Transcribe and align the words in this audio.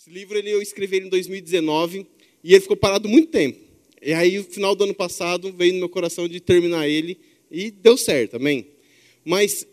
Esse 0.00 0.08
livro 0.08 0.38
ele, 0.38 0.48
eu 0.48 0.62
escrevi 0.62 0.96
ele 0.96 1.06
em 1.08 1.10
2019 1.10 2.06
e 2.42 2.54
ele 2.54 2.62
ficou 2.62 2.74
parado 2.74 3.06
muito 3.06 3.28
tempo. 3.28 3.60
E 4.00 4.14
aí, 4.14 4.38
no 4.38 4.44
final 4.44 4.74
do 4.74 4.84
ano 4.84 4.94
passado, 4.94 5.52
veio 5.52 5.74
no 5.74 5.80
meu 5.80 5.90
coração 5.90 6.26
de 6.26 6.40
terminar 6.40 6.88
ele 6.88 7.18
e 7.50 7.70
deu 7.70 7.98
certo, 7.98 8.36
amém? 8.36 8.68
Mas 9.26 9.68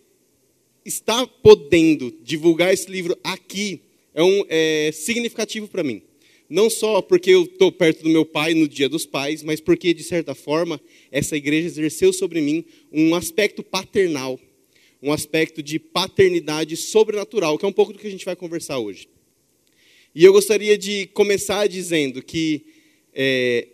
estar 0.84 1.26
podendo 1.26 2.14
divulgar 2.22 2.74
esse 2.74 2.92
livro 2.92 3.18
aqui 3.24 3.80
é, 4.14 4.22
um, 4.22 4.44
é 4.50 4.92
significativo 4.92 5.70
para 5.70 5.82
mim. 5.82 6.02
Não 6.50 6.70
só 6.70 7.02
porque 7.02 7.30
eu 7.30 7.44
estou 7.44 7.72
perto 7.72 8.04
do 8.04 8.10
meu 8.10 8.26
pai 8.26 8.54
no 8.54 8.68
Dia 8.68 8.90
dos 8.90 9.06
Pais, 9.06 9.42
mas 9.44 9.62
porque, 9.62 9.94
de 9.94 10.04
certa 10.04 10.36
forma, 10.36 10.78
essa 11.10 11.38
igreja 11.38 11.68
exerceu 11.68 12.12
sobre 12.12 12.42
mim 12.42 12.66
um 12.92 13.16
aspecto 13.16 13.64
paternal, 13.64 14.38
um 15.02 15.14
aspecto 15.14 15.64
de 15.64 15.80
paternidade 15.80 16.76
sobrenatural, 16.76 17.58
que 17.58 17.64
é 17.64 17.68
um 17.70 17.72
pouco 17.72 17.94
do 17.94 18.00
que 18.00 18.08
a 18.08 18.12
gente 18.12 18.26
vai 18.26 18.36
conversar 18.36 18.78
hoje. 18.78 19.08
E 20.18 20.26
eu 20.26 20.34
gostaria 20.34 20.76
de 20.76 21.06
começar 21.14 21.68
dizendo 21.68 22.24
que 22.24 22.66
é, 23.14 23.68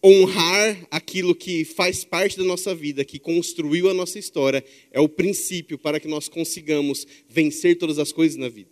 honrar 0.00 0.86
aquilo 0.92 1.34
que 1.34 1.64
faz 1.64 2.04
parte 2.04 2.38
da 2.38 2.44
nossa 2.44 2.72
vida, 2.72 3.04
que 3.04 3.18
construiu 3.18 3.90
a 3.90 3.94
nossa 3.94 4.16
história, 4.16 4.64
é 4.92 5.00
o 5.00 5.08
princípio 5.08 5.76
para 5.76 5.98
que 5.98 6.06
nós 6.06 6.28
consigamos 6.28 7.04
vencer 7.28 7.78
todas 7.78 7.98
as 7.98 8.12
coisas 8.12 8.36
na 8.36 8.48
vida. 8.48 8.70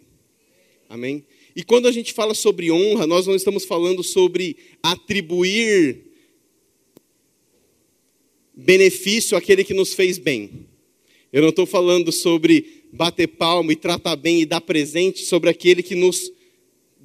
Amém? 0.89 1.25
E 1.57 1.65
quando 1.65 1.89
a 1.89 1.91
gente 1.91 2.13
fala 2.13 2.33
sobre 2.33 2.71
honra, 2.71 3.09
nós 3.09 3.27
não 3.27 3.35
estamos 3.35 3.65
falando 3.65 4.05
sobre 4.05 4.57
atribuir 4.81 6.03
benefício 8.55 9.37
àquele 9.37 9.65
que 9.65 9.75
nos 9.75 9.95
fez 9.95 10.17
bem. 10.17 10.69
Eu 11.33 11.43
não 11.43 11.49
estou 11.49 11.67
falando 11.67 12.13
sobre 12.13 12.85
bater 12.93 13.27
palmo 13.27 13.73
e 13.73 13.75
tratar 13.75 14.15
bem 14.15 14.43
e 14.43 14.47
dar 14.47 14.61
presente 14.61 15.25
sobre 15.25 15.51
aquele 15.51 15.83
que 15.83 15.97
nos 15.97 16.36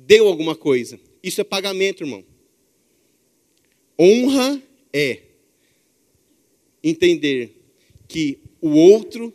deu 0.05 0.27
alguma 0.27 0.55
coisa. 0.55 0.99
Isso 1.23 1.41
é 1.41 1.43
pagamento, 1.43 2.03
irmão. 2.03 2.23
Honra 3.99 4.61
é 4.91 5.19
entender 6.83 7.61
que 8.07 8.39
o 8.59 8.69
outro 8.69 9.33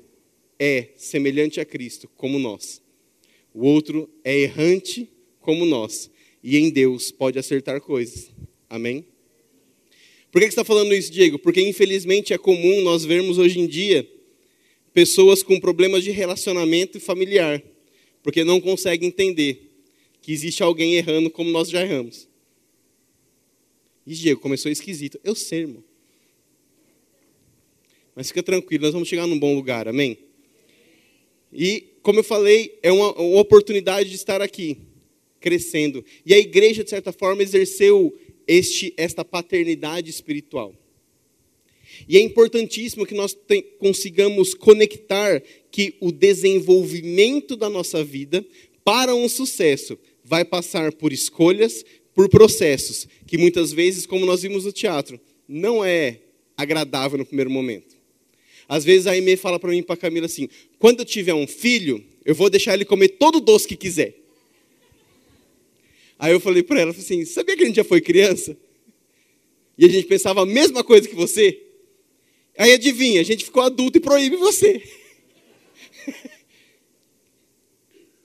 é 0.58 0.88
semelhante 0.96 1.60
a 1.60 1.64
Cristo, 1.64 2.08
como 2.16 2.38
nós. 2.38 2.82
O 3.54 3.64
outro 3.64 4.10
é 4.24 4.38
errante 4.40 5.08
como 5.40 5.64
nós. 5.64 6.10
E 6.42 6.56
em 6.56 6.70
Deus 6.70 7.10
pode 7.10 7.38
acertar 7.38 7.80
coisas. 7.80 8.30
Amém? 8.68 9.04
Por 10.30 10.40
que 10.40 10.46
você 10.46 10.50
está 10.50 10.64
falando 10.64 10.94
isso, 10.94 11.10
Diego? 11.10 11.38
Porque 11.38 11.60
infelizmente 11.60 12.32
é 12.32 12.38
comum 12.38 12.82
nós 12.82 13.04
vermos 13.04 13.38
hoje 13.38 13.60
em 13.60 13.66
dia 13.66 14.06
pessoas 14.92 15.42
com 15.42 15.60
problemas 15.60 16.02
de 16.02 16.10
relacionamento 16.10 16.98
familiar, 16.98 17.62
porque 18.22 18.42
não 18.44 18.60
conseguem 18.60 19.08
entender 19.08 19.65
que 20.26 20.32
existe 20.32 20.60
alguém 20.60 20.96
errando 20.96 21.30
como 21.30 21.48
nós 21.50 21.70
já 21.70 21.80
erramos. 21.80 22.28
E 24.04 24.12
Diego 24.12 24.40
começou 24.40 24.72
esquisito. 24.72 25.20
Eu 25.22 25.36
sei, 25.36 25.60
irmão. 25.60 25.84
Mas 28.12 28.26
fica 28.26 28.42
tranquilo, 28.42 28.82
nós 28.82 28.92
vamos 28.92 29.08
chegar 29.08 29.24
num 29.24 29.38
bom 29.38 29.54
lugar, 29.54 29.86
amém? 29.86 30.18
E 31.52 31.92
como 32.02 32.18
eu 32.18 32.24
falei, 32.24 32.76
é 32.82 32.90
uma, 32.90 33.12
uma 33.12 33.40
oportunidade 33.40 34.08
de 34.08 34.16
estar 34.16 34.42
aqui, 34.42 34.78
crescendo. 35.38 36.04
E 36.24 36.34
a 36.34 36.38
igreja, 36.40 36.82
de 36.82 36.90
certa 36.90 37.12
forma, 37.12 37.40
exerceu 37.40 38.12
este, 38.48 38.92
esta 38.96 39.24
paternidade 39.24 40.10
espiritual. 40.10 40.74
E 42.08 42.16
é 42.16 42.20
importantíssimo 42.20 43.06
que 43.06 43.14
nós 43.14 43.32
tem, 43.32 43.62
consigamos 43.78 44.54
conectar 44.54 45.40
que 45.70 45.94
o 46.00 46.10
desenvolvimento 46.10 47.54
da 47.54 47.70
nossa 47.70 48.02
vida 48.02 48.44
para 48.82 49.14
um 49.14 49.28
sucesso 49.28 49.96
vai 50.26 50.44
passar 50.44 50.92
por 50.92 51.12
escolhas, 51.12 51.84
por 52.12 52.28
processos, 52.28 53.06
que 53.26 53.38
muitas 53.38 53.72
vezes, 53.72 54.06
como 54.06 54.26
nós 54.26 54.42
vimos 54.42 54.64
no 54.64 54.72
teatro, 54.72 55.20
não 55.48 55.84
é 55.84 56.18
agradável 56.56 57.16
no 57.16 57.24
primeiro 57.24 57.48
momento. 57.48 57.94
Às 58.68 58.84
vezes 58.84 59.06
a 59.06 59.12
Aimee 59.12 59.36
fala 59.36 59.60
para 59.60 59.70
mim 59.70 59.78
e 59.78 59.82
para 59.82 59.94
a 59.94 59.98
Camila 59.98 60.26
assim: 60.26 60.48
quando 60.80 61.00
eu 61.00 61.04
tiver 61.04 61.34
um 61.34 61.46
filho, 61.46 62.04
eu 62.24 62.34
vou 62.34 62.50
deixar 62.50 62.74
ele 62.74 62.84
comer 62.84 63.10
todo 63.10 63.36
o 63.36 63.40
doce 63.40 63.68
que 63.68 63.76
quiser. 63.76 64.16
Aí 66.18 66.32
eu 66.32 66.40
falei 66.40 66.64
para 66.64 66.80
ela 66.80 66.90
assim: 66.90 67.24
sabia 67.24 67.56
que 67.56 67.62
a 67.62 67.66
gente 67.66 67.76
já 67.76 67.84
foi 67.84 68.00
criança? 68.00 68.56
E 69.78 69.84
a 69.84 69.88
gente 69.88 70.08
pensava 70.08 70.42
a 70.42 70.46
mesma 70.46 70.82
coisa 70.82 71.06
que 71.06 71.14
você? 71.14 71.62
Aí 72.58 72.72
adivinha, 72.72 73.20
a 73.20 73.24
gente 73.24 73.44
ficou 73.44 73.62
adulto 73.62 73.98
e 73.98 74.00
proíbe 74.00 74.34
você. 74.36 74.82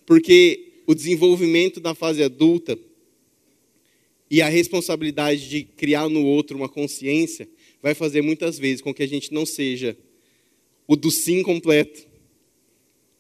Porque 0.08 0.71
o 0.92 0.96
desenvolvimento 0.96 1.80
da 1.80 1.96
fase 1.96 2.22
adulta 2.22 2.78
e 4.30 4.42
a 4.42 4.50
responsabilidade 4.50 5.48
de 5.48 5.64
criar 5.64 6.10
no 6.10 6.26
outro 6.26 6.58
uma 6.58 6.68
consciência 6.68 7.48
vai 7.82 7.94
fazer 7.94 8.22
muitas 8.22 8.60
vezes 8.60 8.82
com 8.82 8.94
que 8.94 9.02
a 9.02 9.08
gente 9.08 9.34
não 9.34 9.46
seja 9.46 9.98
o 10.86 10.98
do 10.98 11.10
sim 11.10 11.42
completo, 11.44 12.06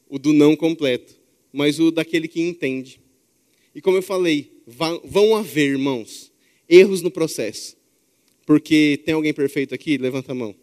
o 0.10 0.20
do 0.20 0.34
não 0.34 0.54
completo, 0.54 1.18
mas 1.54 1.80
o 1.80 1.92
daquele 1.92 2.28
que 2.28 2.42
entende. 2.42 3.00
E 3.74 3.80
como 3.80 3.96
eu 3.96 4.02
falei, 4.02 4.52
vão 5.06 5.38
haver, 5.38 5.70
irmãos, 5.70 6.30
erros 6.68 7.02
no 7.02 7.10
processo. 7.10 7.78
Porque 8.46 9.02
tem 9.06 9.14
alguém 9.14 9.34
perfeito 9.34 9.74
aqui? 9.74 9.98
Levanta 9.98 10.34
a 10.34 10.36
mão. 10.36 10.54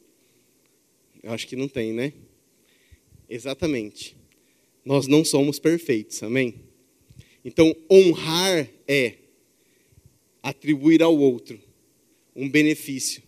Eu 1.23 1.33
acho 1.33 1.49
que 1.49 1.57
não 1.57 1.69
tem, 1.69 1.91
né? 1.91 2.13
Exatamente. 3.31 4.15
Nós 4.85 5.07
não 5.07 5.25
somos 5.25 5.59
perfeitos, 5.59 6.23
amém? 6.23 6.68
Então, 7.49 7.75
honrar 7.91 8.69
é 8.87 9.15
atribuir 10.43 11.03
ao 11.03 11.17
outro 11.17 11.59
um 12.37 12.47
benefício 12.47 13.23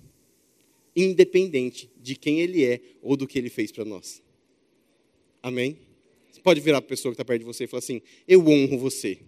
independente 0.95 1.91
de 1.97 2.15
quem 2.15 2.39
ele 2.39 2.63
é 2.63 2.81
ou 3.01 3.17
do 3.17 3.27
que 3.27 3.39
ele 3.39 3.49
fez 3.49 3.73
para 3.73 3.83
nós. 3.83 4.23
Amém? 5.43 5.79
Você 6.31 6.43
pode 6.43 6.61
virar 6.61 6.83
para 6.83 6.89
a 6.89 6.91
pessoa 6.91 7.13
que 7.13 7.15
está 7.15 7.25
perto 7.25 7.41
de 7.41 7.47
você 7.47 7.65
e 7.65 7.67
falar 7.67 7.79
assim: 7.79 8.03
Eu 8.29 8.47
honro 8.47 8.77
você. 8.77 9.21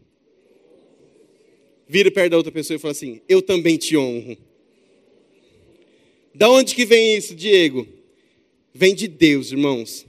Vira 1.89 2.11
perto 2.11 2.33
da 2.33 2.37
outra 2.37 2.53
pessoa 2.53 2.77
e 2.77 2.79
fala 2.79 2.93
assim: 2.93 3.23
Eu 3.27 3.41
também 3.41 3.79
te 3.79 3.97
honro. 3.97 4.37
Da 6.35 6.51
onde 6.51 6.75
que 6.75 6.85
vem 6.85 7.17
isso, 7.17 7.35
Diego? 7.35 7.89
Vem 8.75 8.95
de 8.95 9.09
Deus, 9.09 9.53
irmãos. 9.53 10.05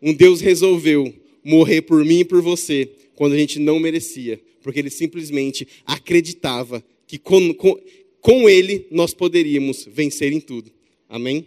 Um 0.00 0.14
Deus 0.14 0.40
resolveu 0.40 1.12
morrer 1.42 1.82
por 1.82 2.04
mim 2.04 2.20
e 2.20 2.24
por 2.24 2.40
você 2.40 2.88
quando 3.14 3.34
a 3.34 3.38
gente 3.38 3.58
não 3.58 3.78
merecia, 3.78 4.40
porque 4.62 4.78
ele 4.78 4.90
simplesmente 4.90 5.66
acreditava 5.84 6.84
que 7.06 7.18
com, 7.18 7.52
com, 7.54 7.80
com 8.20 8.48
ele 8.48 8.86
nós 8.90 9.12
poderíamos 9.12 9.86
vencer 9.90 10.32
em 10.32 10.40
tudo. 10.40 10.70
Amém? 11.08 11.46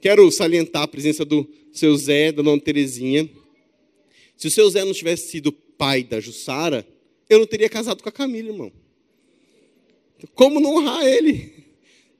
Quero 0.00 0.30
salientar 0.30 0.82
a 0.82 0.88
presença 0.88 1.24
do 1.24 1.48
seu 1.72 1.96
Zé, 1.96 2.32
da 2.32 2.42
dona 2.42 2.60
Terezinha. 2.60 3.28
Se 4.36 4.46
o 4.46 4.50
seu 4.50 4.68
Zé 4.70 4.84
não 4.84 4.92
tivesse 4.92 5.28
sido 5.28 5.52
pai 5.52 6.02
da 6.02 6.20
Jussara, 6.20 6.86
eu 7.28 7.38
não 7.38 7.46
teria 7.46 7.68
casado 7.68 8.02
com 8.02 8.08
a 8.08 8.12
Camila, 8.12 8.48
irmão. 8.48 8.72
Como 10.34 10.58
não 10.58 10.76
honrar 10.76 11.06
ele? 11.06 11.52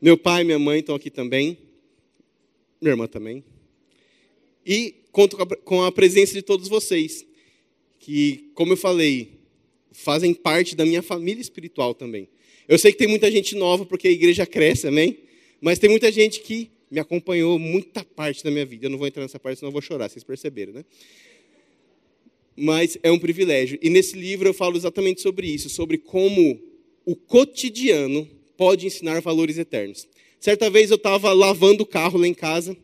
Meu 0.01 0.17
pai 0.17 0.43
e 0.43 0.45
minha 0.45 0.59
mãe 0.59 0.81
estão 0.81 0.95
aqui 0.95 1.11
também. 1.11 1.59
Minha 2.81 2.93
irmã 2.93 3.07
também. 3.07 3.43
E 4.65 4.95
conto 5.11 5.37
com 5.65 5.83
a 5.83 5.91
presença 5.91 6.33
de 6.33 6.43
todos 6.43 6.69
vocês, 6.69 7.25
que, 8.09 8.49
como 8.55 8.73
eu 8.73 8.77
falei, 8.79 9.33
fazem 9.93 10.33
parte 10.33 10.75
da 10.75 10.87
minha 10.87 11.03
família 11.03 11.43
espiritual 11.43 11.93
também. 11.93 12.27
Eu 12.67 12.79
sei 12.79 12.91
que 12.91 12.97
tem 12.97 13.07
muita 13.07 13.31
gente 13.31 13.55
nova 13.55 13.85
porque 13.85 14.09
a 14.09 14.11
igreja 14.11 14.47
cresce, 14.47 14.87
amém? 14.87 15.19
Mas 15.61 15.79
tem 15.79 15.91
muita 15.91 16.11
gente 16.11 16.41
que 16.41 16.71
me 16.91 16.99
acompanhou 16.99 17.59
muita 17.59 18.03
parte 18.03 18.43
da 18.43 18.51
minha 18.51 18.65
vida. 18.65 18.87
Eu 18.87 18.91
não 18.91 18.97
vou 18.97 19.07
entrar 19.07 19.21
nessa 19.21 19.39
parte, 19.39 19.59
senão 19.59 19.69
eu 19.69 19.75
vou 19.75 19.83
chorar, 19.83 20.09
vocês 20.09 20.25
perceberam, 20.25 20.73
né? 20.73 20.87
Mas 22.57 22.97
é 23.03 23.13
um 23.13 23.19
privilégio. 23.19 23.79
E 23.83 23.91
nesse 23.91 24.19
livro 24.19 24.49
eu 24.49 24.55
falo 24.55 24.79
exatamente 24.79 25.21
sobre 25.21 25.47
isso, 25.47 25.69
sobre 25.69 25.99
como 25.99 26.59
o 27.05 27.15
cotidiano 27.15 28.27
pode 28.57 28.87
ensinar 28.87 29.21
valores 29.21 29.59
eternos. 29.59 30.09
Certa 30.41 30.71
vez 30.71 30.91
eu 30.91 30.97
estava 30.97 31.31
lavando 31.35 31.83
o 31.83 31.87
carro 31.87 32.19
lá 32.19 32.27
em 32.27 32.33
casa, 32.33 32.75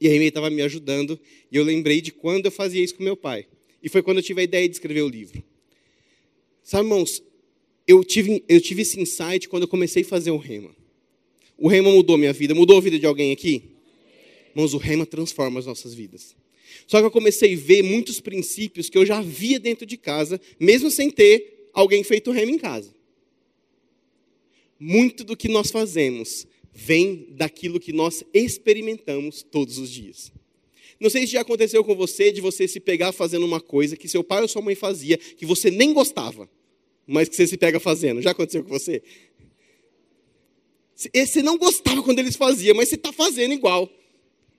e 0.00 0.08
a 0.08 0.10
Amy 0.10 0.24
estava 0.24 0.48
me 0.48 0.62
ajudando, 0.62 1.20
e 1.52 1.56
eu 1.58 1.64
lembrei 1.64 2.00
de 2.00 2.12
quando 2.12 2.46
eu 2.46 2.50
fazia 2.50 2.82
isso 2.82 2.94
com 2.94 3.04
meu 3.04 3.16
pai. 3.16 3.46
E 3.82 3.88
foi 3.88 4.02
quando 4.02 4.18
eu 4.18 4.22
tive 4.22 4.40
a 4.40 4.44
ideia 4.44 4.68
de 4.68 4.74
escrever 4.74 5.02
o 5.02 5.08
livro. 5.08 5.42
Sabe, 6.62 6.84
irmãos, 6.84 7.22
eu 7.86 8.04
tive, 8.04 8.44
eu 8.48 8.60
tive 8.60 8.82
esse 8.82 9.00
insight 9.00 9.48
quando 9.48 9.62
eu 9.62 9.68
comecei 9.68 10.02
a 10.02 10.06
fazer 10.06 10.30
o 10.30 10.36
rema. 10.36 10.74
O 11.56 11.68
rema 11.68 11.90
mudou 11.90 12.18
minha 12.18 12.32
vida. 12.32 12.54
Mudou 12.54 12.78
a 12.78 12.80
vida 12.80 12.98
de 12.98 13.06
alguém 13.06 13.32
aqui? 13.32 13.62
Irmãos, 14.50 14.74
o 14.74 14.78
rema 14.78 15.06
transforma 15.06 15.58
as 15.58 15.66
nossas 15.66 15.94
vidas. 15.94 16.36
Só 16.86 17.00
que 17.00 17.06
eu 17.06 17.10
comecei 17.10 17.54
a 17.54 17.56
ver 17.56 17.82
muitos 17.82 18.20
princípios 18.20 18.88
que 18.88 18.98
eu 18.98 19.06
já 19.06 19.20
via 19.22 19.58
dentro 19.58 19.86
de 19.86 19.96
casa, 19.96 20.40
mesmo 20.60 20.90
sem 20.90 21.10
ter 21.10 21.70
alguém 21.72 22.04
feito 22.04 22.30
rema 22.30 22.52
em 22.52 22.58
casa. 22.58 22.94
Muito 24.78 25.24
do 25.24 25.36
que 25.36 25.48
nós 25.48 25.70
fazemos 25.70 26.46
vem 26.72 27.26
daquilo 27.30 27.80
que 27.80 27.92
nós 27.92 28.22
experimentamos 28.32 29.42
todos 29.42 29.78
os 29.78 29.90
dias. 29.90 30.30
Não 31.00 31.08
sei 31.08 31.26
se 31.26 31.32
já 31.32 31.42
aconteceu 31.42 31.84
com 31.84 31.94
você 31.94 32.32
de 32.32 32.40
você 32.40 32.66
se 32.66 32.80
pegar 32.80 33.12
fazendo 33.12 33.46
uma 33.46 33.60
coisa 33.60 33.96
que 33.96 34.08
seu 34.08 34.24
pai 34.24 34.42
ou 34.42 34.48
sua 34.48 34.62
mãe 34.62 34.74
fazia, 34.74 35.16
que 35.16 35.46
você 35.46 35.70
nem 35.70 35.92
gostava, 35.92 36.48
mas 37.06 37.28
que 37.28 37.36
você 37.36 37.46
se 37.46 37.56
pega 37.56 37.78
fazendo. 37.78 38.20
Já 38.20 38.32
aconteceu 38.32 38.64
com 38.64 38.70
você? 38.70 39.02
Você 41.14 41.42
não 41.42 41.56
gostava 41.56 42.02
quando 42.02 42.18
eles 42.18 42.34
faziam, 42.34 42.74
mas 42.74 42.88
você 42.88 42.96
está 42.96 43.12
fazendo 43.12 43.54
igual. 43.54 43.88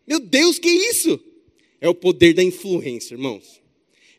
Meu 0.08 0.20
Deus, 0.20 0.58
que 0.58 0.70
isso? 0.70 1.20
É 1.82 1.90
o 1.90 1.94
poder 1.94 2.34
da 2.34 2.42
influência, 2.42 3.14
irmãos. 3.14 3.62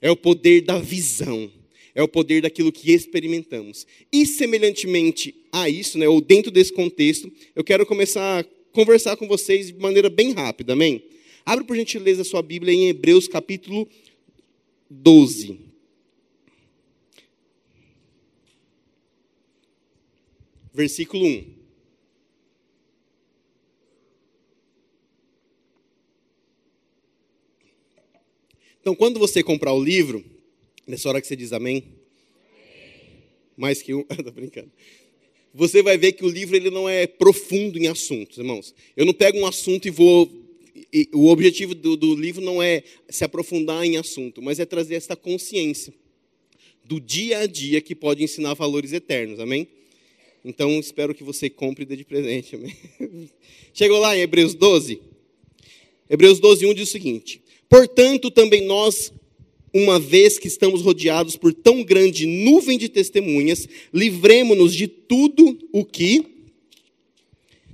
É 0.02 0.10
o 0.10 0.16
poder 0.16 0.60
da 0.60 0.78
visão. 0.78 1.50
É 1.94 2.02
o 2.02 2.08
poder 2.08 2.42
daquilo 2.42 2.70
que 2.70 2.92
experimentamos. 2.92 3.86
E 4.12 4.26
semelhantemente 4.26 5.34
a 5.50 5.68
isso, 5.68 5.98
né, 5.98 6.06
ou 6.06 6.20
dentro 6.20 6.50
desse 6.50 6.72
contexto, 6.72 7.32
eu 7.56 7.64
quero 7.64 7.84
começar 7.86 8.40
a 8.40 8.44
conversar 8.72 9.16
com 9.16 9.26
vocês 9.26 9.68
de 9.68 9.74
maneira 9.74 10.08
bem 10.08 10.32
rápida, 10.32 10.74
amém? 10.74 11.02
Abre 11.50 11.64
por 11.64 11.74
gentileza 11.74 12.22
a 12.22 12.24
sua 12.24 12.42
Bíblia 12.42 12.72
em 12.72 12.88
Hebreus 12.90 13.26
capítulo 13.26 13.88
12. 14.88 15.58
Versículo 20.72 21.26
1. 21.26 21.54
Então, 28.80 28.94
quando 28.94 29.18
você 29.18 29.42
comprar 29.42 29.72
o 29.72 29.82
livro, 29.82 30.24
nessa 30.86 31.08
hora 31.08 31.20
que 31.20 31.26
você 31.26 31.34
diz 31.34 31.52
amém, 31.52 31.82
mais 33.56 33.82
que 33.82 33.92
um, 33.92 34.04
tô 34.22 34.30
brincando. 34.30 34.70
Você 35.52 35.82
vai 35.82 35.98
ver 35.98 36.12
que 36.12 36.24
o 36.24 36.28
livro 36.28 36.54
ele 36.54 36.70
não 36.70 36.88
é 36.88 37.08
profundo 37.08 37.76
em 37.76 37.88
assuntos, 37.88 38.38
irmãos. 38.38 38.72
Eu 38.96 39.04
não 39.04 39.12
pego 39.12 39.36
um 39.36 39.46
assunto 39.46 39.88
e 39.88 39.90
vou. 39.90 40.39
O 41.12 41.28
objetivo 41.28 41.74
do, 41.74 41.96
do 41.96 42.14
livro 42.14 42.42
não 42.42 42.62
é 42.62 42.82
se 43.08 43.24
aprofundar 43.24 43.84
em 43.84 43.96
assunto, 43.96 44.42
mas 44.42 44.58
é 44.58 44.64
trazer 44.64 44.96
essa 44.96 45.14
consciência 45.14 45.94
do 46.84 47.00
dia 47.00 47.38
a 47.38 47.46
dia 47.46 47.80
que 47.80 47.94
pode 47.94 48.24
ensinar 48.24 48.54
valores 48.54 48.92
eternos, 48.92 49.38
amém? 49.38 49.68
Então 50.44 50.80
espero 50.80 51.14
que 51.14 51.22
você 51.22 51.48
compre 51.48 51.84
e 51.84 51.86
dê 51.86 51.96
de 51.96 52.04
presente, 52.04 52.56
amém? 52.56 52.74
Chegou 53.72 53.98
lá 54.00 54.16
em 54.16 54.20
Hebreus 54.20 54.54
12? 54.54 55.00
Hebreus 56.08 56.40
12, 56.40 56.66
1 56.66 56.74
diz 56.74 56.88
o 56.88 56.92
seguinte: 56.92 57.40
Portanto, 57.68 58.30
também 58.30 58.66
nós, 58.66 59.12
uma 59.72 60.00
vez 60.00 60.38
que 60.38 60.48
estamos 60.48 60.82
rodeados 60.82 61.36
por 61.36 61.54
tão 61.54 61.84
grande 61.84 62.26
nuvem 62.26 62.76
de 62.76 62.88
testemunhas, 62.88 63.68
livremos-nos 63.94 64.74
de 64.74 64.88
tudo 64.88 65.56
o 65.72 65.84
que 65.84 66.39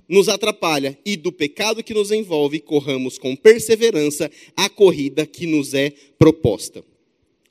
nos 0.08 0.29
atrapalha 0.29 0.99
e 1.05 1.17
do 1.17 1.32
pecado 1.32 1.82
que 1.82 1.94
nos 1.94 2.11
envolve, 2.11 2.61
corramos 2.61 3.19
com 3.19 3.35
perseverança 3.35 4.31
a 4.56 4.69
corrida 4.69 5.26
que 5.26 5.47
nos 5.47 5.75
é 5.75 5.93
proposta. 6.19 6.85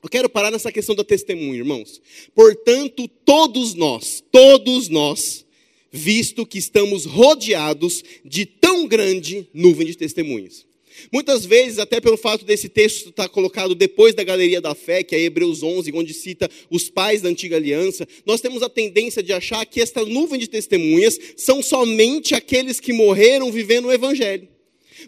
Eu 0.02 0.10
quero 0.10 0.30
parar 0.30 0.52
nessa 0.52 0.72
questão 0.72 0.96
da 0.96 1.04
testemunha, 1.04 1.58
irmãos. 1.58 2.00
Portanto, 2.36 3.08
todos 3.26 3.74
nós, 3.74 4.24
todos 4.32 4.88
nós, 4.88 5.46
visto 5.92 6.46
que 6.46 6.60
estamos 6.60 7.06
rodeados 7.06 8.04
de 8.24 8.46
tão 8.46 8.88
grande 8.88 9.48
nuvem 9.54 9.88
de 9.88 9.98
testemunhas. 9.98 10.66
Muitas 11.12 11.46
vezes, 11.46 11.80
até 11.80 12.00
pelo 12.00 12.18
fato 12.18 12.46
desse 12.46 12.70
texto 12.70 13.10
estar 13.10 13.30
colocado 13.30 13.76
depois 13.76 14.14
da 14.14 14.24
galeria 14.24 14.62
da 14.62 14.74
fé, 14.74 15.04
que 15.04 15.16
é 15.16 15.20
Hebreus 15.22 15.64
11, 15.64 15.92
onde 15.94 16.14
cita 16.14 16.50
os 16.70 16.90
pais 16.90 17.22
da 17.22 17.30
antiga 17.30 17.56
aliança, 17.56 18.08
nós 18.26 18.42
temos 18.42 18.62
a 18.62 18.70
tendência 18.70 19.22
de 19.22 19.34
achar 19.34 19.66
que 19.66 19.82
esta 19.82 20.04
nuvem 20.06 20.40
de 20.40 20.48
testemunhas 20.48 21.18
são 21.38 21.62
somente 21.62 22.34
aqueles 22.34 22.80
que 22.80 22.94
morreram 22.94 23.52
vivendo 23.52 23.86
o 23.86 23.94
evangelho. 23.94 24.48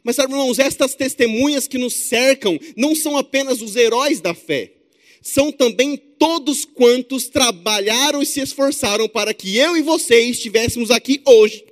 Mas, 0.04 0.18
irmãos, 0.18 0.60
estas 0.60 0.96
testemunhas 0.96 1.68
que 1.68 1.78
nos 1.78 1.94
cercam 1.94 2.60
não 2.76 2.96
são 2.96 3.18
apenas 3.18 3.62
os 3.62 3.76
heróis 3.76 4.22
da 4.22 4.34
fé, 4.34 4.74
são 5.22 5.52
também 5.52 5.98
todos 5.98 6.66
quantos 6.66 7.28
trabalharam 7.28 8.22
e 8.22 8.26
se 8.26 8.40
esforçaram 8.40 9.08
para 9.08 9.34
que 9.34 9.58
eu 9.58 9.76
e 9.76 9.82
você 9.82 10.20
estivéssemos 10.22 10.92
aqui 10.92 11.22
hoje. 11.26 11.66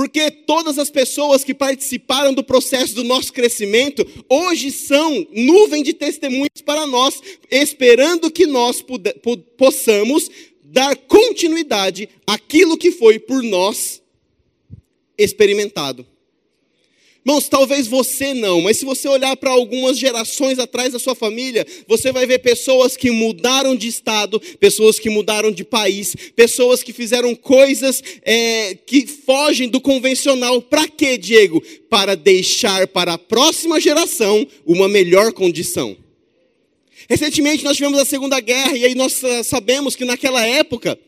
Porque 0.00 0.30
todas 0.30 0.78
as 0.78 0.88
pessoas 0.88 1.44
que 1.44 1.52
participaram 1.52 2.32
do 2.32 2.42
processo 2.42 2.94
do 2.94 3.04
nosso 3.04 3.30
crescimento, 3.34 4.02
hoje 4.30 4.70
são 4.70 5.26
nuvem 5.30 5.82
de 5.82 5.92
testemunhas 5.92 6.62
para 6.64 6.86
nós, 6.86 7.20
esperando 7.50 8.30
que 8.30 8.46
nós 8.46 8.82
possamos 9.58 10.30
dar 10.64 10.96
continuidade 10.96 12.08
àquilo 12.26 12.78
que 12.78 12.90
foi 12.90 13.18
por 13.18 13.42
nós 13.42 14.00
experimentado. 15.18 16.06
Irmãos, 17.24 17.50
talvez 17.50 17.86
você 17.86 18.32
não, 18.32 18.62
mas 18.62 18.78
se 18.78 18.84
você 18.84 19.06
olhar 19.06 19.36
para 19.36 19.50
algumas 19.50 19.98
gerações 19.98 20.58
atrás 20.58 20.94
da 20.94 20.98
sua 20.98 21.14
família, 21.14 21.66
você 21.86 22.10
vai 22.10 22.26
ver 22.26 22.38
pessoas 22.38 22.96
que 22.96 23.10
mudaram 23.10 23.76
de 23.76 23.88
estado, 23.88 24.40
pessoas 24.58 24.98
que 24.98 25.10
mudaram 25.10 25.52
de 25.52 25.62
país, 25.62 26.16
pessoas 26.34 26.82
que 26.82 26.94
fizeram 26.94 27.34
coisas 27.34 28.02
é, 28.22 28.74
que 28.86 29.06
fogem 29.06 29.68
do 29.68 29.82
convencional. 29.82 30.62
Para 30.62 30.88
quê, 30.88 31.18
Diego? 31.18 31.62
Para 31.90 32.14
deixar 32.14 32.86
para 32.86 33.12
a 33.12 33.18
próxima 33.18 33.78
geração 33.78 34.46
uma 34.64 34.88
melhor 34.88 35.32
condição. 35.34 35.94
Recentemente 37.08 37.64
nós 37.64 37.76
tivemos 37.76 37.98
a 37.98 38.04
Segunda 38.06 38.40
Guerra 38.40 38.76
e 38.76 38.84
aí 38.86 38.94
nós 38.94 39.20
sabemos 39.44 39.94
que 39.94 40.06
naquela 40.06 40.46
época 40.46 40.98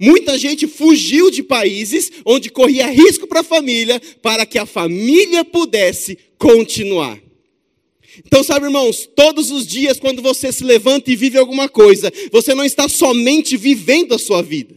Muita 0.00 0.38
gente 0.38 0.66
fugiu 0.66 1.30
de 1.30 1.42
países 1.42 2.10
onde 2.24 2.48
corria 2.48 2.86
risco 2.86 3.26
para 3.26 3.40
a 3.40 3.44
família, 3.44 4.00
para 4.22 4.46
que 4.46 4.58
a 4.58 4.64
família 4.64 5.44
pudesse 5.44 6.16
continuar. 6.38 7.20
Então, 8.26 8.42
sabe, 8.42 8.64
irmãos, 8.64 9.06
todos 9.14 9.50
os 9.50 9.66
dias, 9.66 10.00
quando 10.00 10.22
você 10.22 10.50
se 10.50 10.64
levanta 10.64 11.10
e 11.10 11.16
vive 11.16 11.36
alguma 11.36 11.68
coisa, 11.68 12.10
você 12.32 12.54
não 12.54 12.64
está 12.64 12.88
somente 12.88 13.58
vivendo 13.58 14.14
a 14.14 14.18
sua 14.18 14.42
vida, 14.42 14.74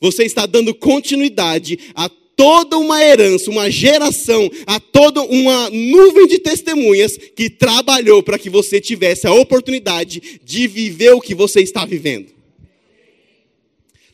você 0.00 0.24
está 0.24 0.46
dando 0.46 0.74
continuidade 0.74 1.78
a 1.94 2.08
toda 2.08 2.78
uma 2.78 3.02
herança, 3.02 3.50
uma 3.50 3.70
geração, 3.70 4.50
a 4.66 4.80
toda 4.80 5.22
uma 5.22 5.68
nuvem 5.68 6.26
de 6.26 6.38
testemunhas 6.38 7.16
que 7.16 7.50
trabalhou 7.50 8.22
para 8.22 8.38
que 8.38 8.48
você 8.48 8.80
tivesse 8.80 9.26
a 9.26 9.32
oportunidade 9.34 10.40
de 10.42 10.66
viver 10.66 11.12
o 11.12 11.20
que 11.20 11.34
você 11.34 11.60
está 11.60 11.84
vivendo. 11.84 12.35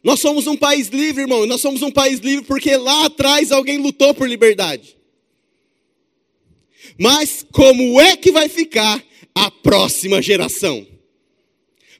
Nós 0.02 0.20
somos 0.20 0.46
um 0.46 0.56
país 0.56 0.88
livre, 0.88 1.22
irmão. 1.22 1.46
Nós 1.46 1.60
somos 1.60 1.82
um 1.82 1.90
país 1.90 2.18
livre 2.18 2.44
porque 2.44 2.76
lá 2.76 3.06
atrás 3.06 3.52
alguém 3.52 3.78
lutou 3.78 4.12
por 4.14 4.28
liberdade. 4.28 4.96
Mas 6.98 7.46
como 7.52 8.00
é 8.00 8.16
que 8.16 8.32
vai 8.32 8.48
ficar 8.48 9.02
a 9.34 9.50
próxima 9.50 10.20
geração? 10.20 10.86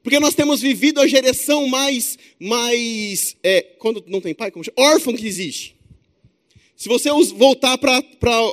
Porque 0.02 0.19
nós 0.19 0.34
temos 0.34 0.60
vivido 0.60 1.00
a 1.00 1.06
geração 1.06 1.69
mais, 1.69 2.19
mais 2.38 3.37
é, 3.43 3.62
quando 3.79 4.03
não 4.08 4.20
tem 4.20 4.34
pai, 4.34 4.50
como 4.50 4.65
chama? 4.65 4.74
órfão 4.76 5.15
que 5.15 5.26
existe. 5.26 5.76
Se 6.82 6.89
você 6.89 7.10
voltar 7.36 7.79
para 7.79 8.03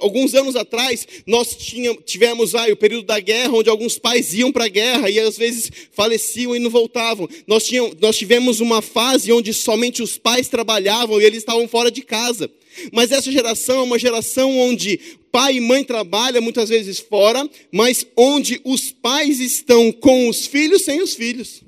alguns 0.02 0.36
anos 0.36 0.56
atrás, 0.56 1.08
nós 1.26 1.56
tínhamos, 1.56 2.04
tivemos 2.06 2.54
aí 2.54 2.72
o 2.72 2.78
período 2.78 3.08
da 3.08 3.20
guerra, 3.20 3.54
onde 3.54 3.72
alguns 3.72 3.98
pais 3.98 4.36
iam 4.36 4.52
para 4.52 4.66
a 4.66 4.68
guerra 4.68 5.10
e 5.10 5.20
às 5.20 5.36
vezes 5.36 5.72
faleciam 5.92 6.56
e 6.56 6.60
não 6.60 6.70
voltavam. 6.70 7.28
Nós, 7.48 7.68
nós 8.00 8.16
tivemos 8.16 8.60
uma 8.60 8.84
fase 8.84 9.32
onde 9.32 9.52
somente 9.52 10.04
os 10.04 10.20
pais 10.20 10.48
trabalhavam 10.48 11.20
e 11.20 11.26
eles 11.26 11.40
estavam 11.40 11.68
fora 11.68 11.90
de 11.90 12.04
casa. 12.04 12.52
Mas 12.94 13.12
essa 13.12 13.32
geração 13.32 13.80
é 13.80 13.82
uma 13.82 13.98
geração 13.98 14.60
onde 14.60 15.00
pai 15.32 15.56
e 15.56 15.60
mãe 15.60 15.84
trabalham 15.84 16.44
muitas 16.44 16.70
vezes 16.70 17.00
fora, 17.00 17.50
mas 17.72 18.06
onde 18.16 18.62
os 18.64 18.92
pais 18.92 19.40
estão 19.40 19.92
com 19.92 20.30
os 20.30 20.46
filhos 20.46 20.84
sem 20.84 21.02
os 21.02 21.16
filhos. 21.16 21.64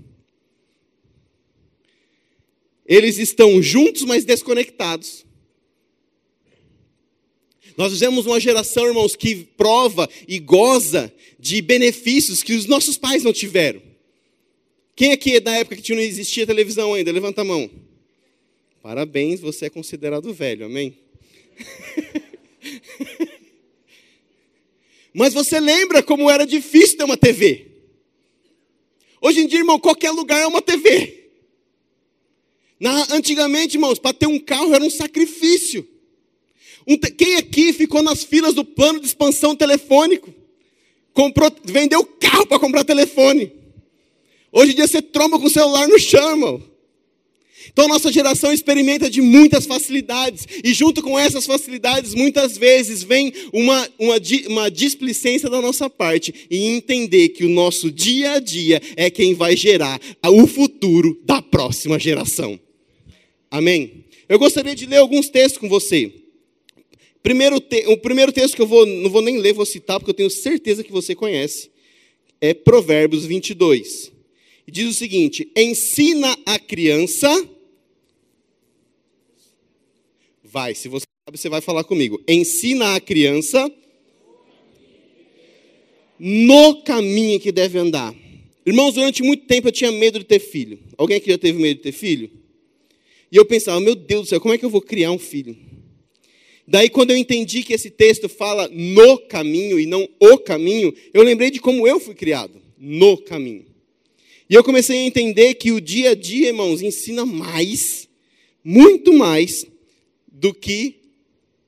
Eles 2.86 3.18
estão 3.18 3.60
juntos, 3.63 4.03
mas 4.03 4.24
desconectados. 4.24 5.30
Nós 7.78 7.94
vivemos 7.94 8.25
uma 8.25 8.40
geração, 8.40 8.86
irmãos, 8.86 9.16
que 9.16 9.36
prova 9.58 10.10
e 10.28 10.40
goza 10.40 11.13
de 11.40 11.62
benefícios 11.62 12.44
que 12.44 12.54
os 12.54 12.66
nossos 12.66 12.98
pais 12.98 13.24
não 13.24 13.34
tiveram. 13.34 13.82
Quem 14.96 15.12
aqui 15.12 15.36
é 15.36 15.40
da 15.40 15.51
época 15.54 15.78
que 15.78 15.96
não 15.96 16.01
existia 16.01 16.46
televisão 16.46 16.94
ainda? 16.94 17.12
Levanta 17.12 17.42
a 17.42 17.46
mão. 17.46 17.70
Parabéns, 18.82 19.40
você 19.40 19.66
é 19.66 19.70
considerado 19.70 20.34
velho, 20.34 20.66
amém? 20.66 20.98
Mas 25.13 25.34
você 25.34 25.60
lembra 25.60 26.01
como 26.01 26.30
era 26.30 26.46
difícil 26.46 26.98
ter 26.98 27.04
uma 27.04 27.18
TV? 27.18 27.68
Hoje 29.22 29.42
em 29.42 29.48
dia, 29.48 29.60
irmão, 29.60 29.80
qualquer 29.80 30.12
lugar 30.12 30.42
é 30.42 30.48
uma 30.48 30.62
TV. 30.62 31.30
Na, 32.80 33.13
antigamente, 33.13 33.75
irmãos, 33.78 34.00
para 34.00 34.13
ter 34.13 34.25
um 34.25 34.40
carro 34.40 34.74
era 34.74 34.84
um 34.84 34.90
sacrifício. 34.90 35.88
Quem 37.17 37.35
aqui 37.35 37.73
ficou 37.73 38.01
nas 38.01 38.23
filas 38.23 38.53
do 38.53 38.65
plano 38.65 39.00
de 39.00 39.07
expansão 39.07 39.55
telefônico? 39.55 40.33
Comprou, 41.13 41.51
vendeu 41.63 42.03
carro 42.03 42.45
para 42.45 42.59
comprar 42.59 42.83
telefone. 42.83 43.51
Hoje 44.51 44.71
em 44.71 44.75
dia 44.75 44.88
você 44.88 45.01
tromba 45.01 45.39
com 45.39 45.45
o 45.45 45.50
celular 45.50 45.88
no 45.88 46.00
chão, 46.00 46.31
irmão. 46.31 46.71
Então, 47.71 47.88
nossa 47.88 48.11
geração 48.11 48.51
experimenta 48.51 49.09
de 49.09 49.21
muitas 49.21 49.65
facilidades, 49.65 50.45
e 50.63 50.73
junto 50.73 51.01
com 51.01 51.17
essas 51.17 51.45
facilidades, 51.45 52.13
muitas 52.13 52.57
vezes 52.57 53.03
vem 53.03 53.31
uma, 53.53 53.88
uma, 53.97 54.15
uma 54.47 54.71
displicência 54.71 55.50
da 55.50 55.61
nossa 55.61 55.89
parte 55.89 56.33
em 56.50 56.75
entender 56.75 57.29
que 57.29 57.45
o 57.45 57.50
nosso 57.50 57.91
dia 57.91 58.33
a 58.33 58.39
dia 58.39 58.81
é 58.97 59.09
quem 59.09 59.33
vai 59.33 59.55
gerar 59.55 60.01
o 60.25 60.47
futuro 60.47 61.19
da 61.23 61.41
próxima 61.41 61.97
geração. 61.97 62.59
Amém? 63.50 64.05
Eu 64.27 64.39
gostaria 64.39 64.75
de 64.75 64.85
ler 64.85 64.97
alguns 64.97 65.29
textos 65.29 65.59
com 65.59 65.69
você. 65.69 66.21
Primeiro 67.24 67.60
te, 67.60 67.86
o 67.88 67.98
primeiro 67.98 68.32
texto 68.32 68.56
que 68.56 68.62
eu 68.62 68.68
vou, 68.68 68.86
não 68.86 69.10
vou 69.10 69.22
nem 69.22 69.38
ler, 69.38 69.54
vou 69.54 69.66
citar, 69.66 70.00
porque 70.00 70.12
eu 70.12 70.16
tenho 70.16 70.30
certeza 70.30 70.84
que 70.84 70.92
você 70.92 71.13
conhece, 71.13 71.70
é 72.40 72.54
Provérbios 72.54 73.25
22. 73.25 74.12
E 74.68 74.72
diz 74.72 74.90
o 74.90 74.94
seguinte: 74.94 75.51
ensina 75.56 76.36
a 76.46 76.58
criança 76.58 77.30
Vai, 80.51 80.75
se 80.75 80.90
você 80.90 81.06
sabe, 81.25 81.38
você 81.38 81.48
vai 81.48 81.62
falar 81.62 81.86
comigo. 81.86 82.22
Ensina 82.28 82.96
a 82.96 83.00
criança 83.00 83.72
no 86.20 86.84
caminho 86.84 87.40
que 87.40 87.54
deve 87.54 87.80
andar. 87.80 88.13
Irmãos, 88.66 88.96
durante 88.96 89.24
muito 89.24 89.46
tempo 89.46 89.70
eu 89.70 89.72
tinha 89.72 89.94
medo 89.94 90.20
de 90.20 90.25
ter 90.25 90.40
filho. 90.40 90.78
Alguém 90.98 91.16
aqui 91.16 91.32
já 91.32 91.38
teve 91.38 91.58
medo 91.58 91.78
de 91.78 91.84
ter 91.84 91.94
filho? 91.94 92.30
E 93.32 93.38
eu 93.38 93.46
pensava, 93.46 93.80
meu 93.80 93.96
Deus 93.96 94.24
do 94.24 94.28
céu, 94.28 94.42
como 94.42 94.54
é 94.54 94.58
que 94.58 94.66
eu 94.66 94.70
vou 94.70 94.82
criar 94.82 95.12
um 95.12 95.18
filho? 95.18 95.56
Daí, 96.68 96.89
quando 96.89 97.12
eu 97.12 97.18
entendi 97.18 97.63
que 97.63 97.74
esse 97.74 97.89
texto 97.89 98.30
fala 98.30 98.70
no 98.70 99.18
caminho 99.18 99.80
e 99.80 99.86
não 99.86 100.08
o 100.20 100.38
caminho, 100.38 100.94
eu 101.13 101.24
lembrei 101.24 101.51
de 101.51 101.60
como 101.60 101.88
eu 101.88 102.00
fui 102.00 102.15
criado, 102.15 102.62
no 102.77 103.18
caminho. 103.18 103.65
E 104.50 104.53
eu 104.53 104.63
comecei 104.63 104.98
a 104.98 105.06
entender 105.06 105.56
que 105.56 105.72
o 105.72 105.82
dia 105.82 106.12
a 106.12 106.15
dia, 106.15 106.48
irmãos, 106.48 106.82
ensina 106.82 107.25
mais, 107.25 108.08
muito 108.63 109.13
mais, 109.13 109.65
do 110.32 110.53
que 110.53 110.96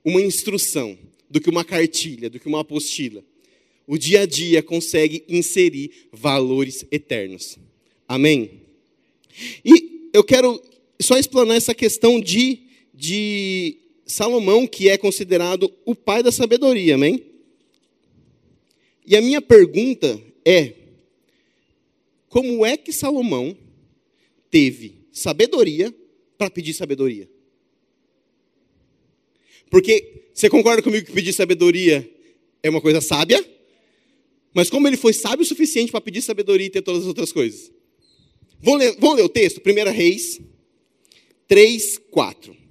uma 0.04 0.20
instrução, 0.20 0.98
do 1.30 1.40
que 1.40 1.48
uma 1.48 1.64
cartilha, 1.64 2.28
do 2.28 2.38
que 2.38 2.46
uma 2.46 2.60
apostila. 2.60 3.24
O 3.86 3.96
dia 3.96 4.22
a 4.22 4.26
dia 4.26 4.62
consegue 4.62 5.24
inserir 5.28 5.90
valores 6.12 6.84
eternos. 6.90 7.58
Amém? 8.08 8.62
E 9.64 10.10
eu 10.12 10.22
quero 10.22 10.62
só 11.00 11.18
explanar 11.18 11.56
essa 11.56 11.74
questão 11.74 12.20
de, 12.20 12.60
de 12.92 13.76
Salomão, 14.06 14.66
que 14.66 14.88
é 14.88 14.98
considerado 14.98 15.72
o 15.84 15.94
pai 15.94 16.22
da 16.22 16.30
sabedoria, 16.30 16.94
amém? 16.94 17.24
E 19.06 19.16
a 19.16 19.20
minha 19.20 19.40
pergunta 19.40 20.20
é: 20.44 20.72
como 22.28 22.64
é 22.64 22.76
que 22.76 22.92
Salomão 22.92 23.56
teve 24.50 25.06
sabedoria 25.12 25.94
para 26.36 26.50
pedir 26.50 26.74
sabedoria? 26.74 27.28
Porque 29.70 30.28
você 30.32 30.48
concorda 30.48 30.82
comigo 30.82 31.06
que 31.06 31.12
pedir 31.12 31.32
sabedoria 31.32 32.08
é 32.62 32.70
uma 32.70 32.80
coisa 32.80 33.00
sábia? 33.00 33.44
Mas 34.52 34.70
como 34.70 34.86
ele 34.86 34.96
foi 34.96 35.12
sábio 35.12 35.42
o 35.42 35.46
suficiente 35.46 35.90
para 35.90 36.00
pedir 36.00 36.22
sabedoria 36.22 36.66
e 36.66 36.70
ter 36.70 36.82
todas 36.82 37.02
as 37.02 37.08
outras 37.08 37.32
coisas? 37.32 37.72
Vamos 38.60 38.80
ler, 38.80 38.96
ler 38.96 39.22
o 39.22 39.28
texto? 39.28 39.60
1 39.60 39.90
Reis 39.90 40.40
3, 41.48 41.98
4. 42.10 42.63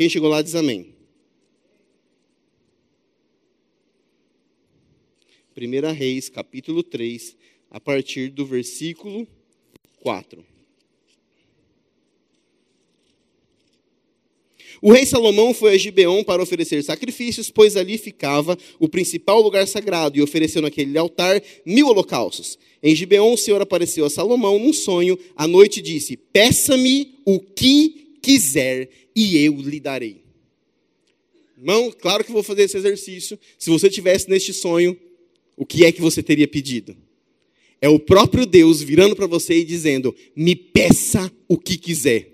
Quem 0.00 0.08
chegou 0.08 0.30
lá 0.30 0.40
diz 0.40 0.54
amém. 0.54 0.94
1 5.54 5.92
Reis, 5.92 6.30
capítulo 6.30 6.82
3, 6.82 7.36
a 7.70 7.78
partir 7.78 8.30
do 8.30 8.46
versículo 8.46 9.28
4. 10.00 10.42
O 14.80 14.90
rei 14.90 15.04
Salomão 15.04 15.52
foi 15.52 15.74
a 15.74 15.76
Gibeon 15.76 16.24
para 16.24 16.42
oferecer 16.42 16.82
sacrifícios, 16.82 17.50
pois 17.50 17.76
ali 17.76 17.98
ficava 17.98 18.56
o 18.78 18.88
principal 18.88 19.42
lugar 19.42 19.68
sagrado, 19.68 20.16
e 20.16 20.22
ofereceu 20.22 20.62
naquele 20.62 20.96
altar 20.96 21.42
mil 21.62 21.88
holocaustos. 21.88 22.58
Em 22.82 22.96
Gibeon, 22.96 23.34
o 23.34 23.36
Senhor 23.36 23.60
apareceu 23.60 24.06
a 24.06 24.10
Salomão 24.10 24.58
num 24.58 24.72
sonho, 24.72 25.18
à 25.36 25.46
noite 25.46 25.82
disse: 25.82 26.16
Peça-me 26.16 27.20
o 27.26 27.38
que 27.38 28.09
quiser, 28.22 28.88
e 29.14 29.36
eu 29.38 29.54
lhe 29.56 29.80
darei. 29.80 30.22
Irmão, 31.56 31.92
claro 31.92 32.24
que 32.24 32.32
vou 32.32 32.42
fazer 32.42 32.62
esse 32.62 32.76
exercício. 32.76 33.38
Se 33.58 33.68
você 33.68 33.90
tivesse 33.90 34.28
neste 34.28 34.52
sonho, 34.52 34.98
o 35.56 35.66
que 35.66 35.84
é 35.84 35.92
que 35.92 36.00
você 36.00 36.22
teria 36.22 36.48
pedido? 36.48 36.96
É 37.80 37.88
o 37.88 37.98
próprio 37.98 38.46
Deus 38.46 38.80
virando 38.82 39.14
para 39.14 39.26
você 39.26 39.58
e 39.58 39.64
dizendo: 39.64 40.14
Me 40.34 40.54
peça 40.56 41.30
o 41.48 41.58
que 41.58 41.76
quiser. 41.76 42.28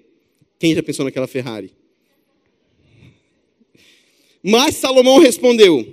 Quem 0.59 0.75
já 0.75 0.83
pensou 0.83 1.05
naquela 1.05 1.27
Ferrari? 1.27 1.73
Mas 4.43 4.77
Salomão 4.77 5.19
respondeu: 5.19 5.85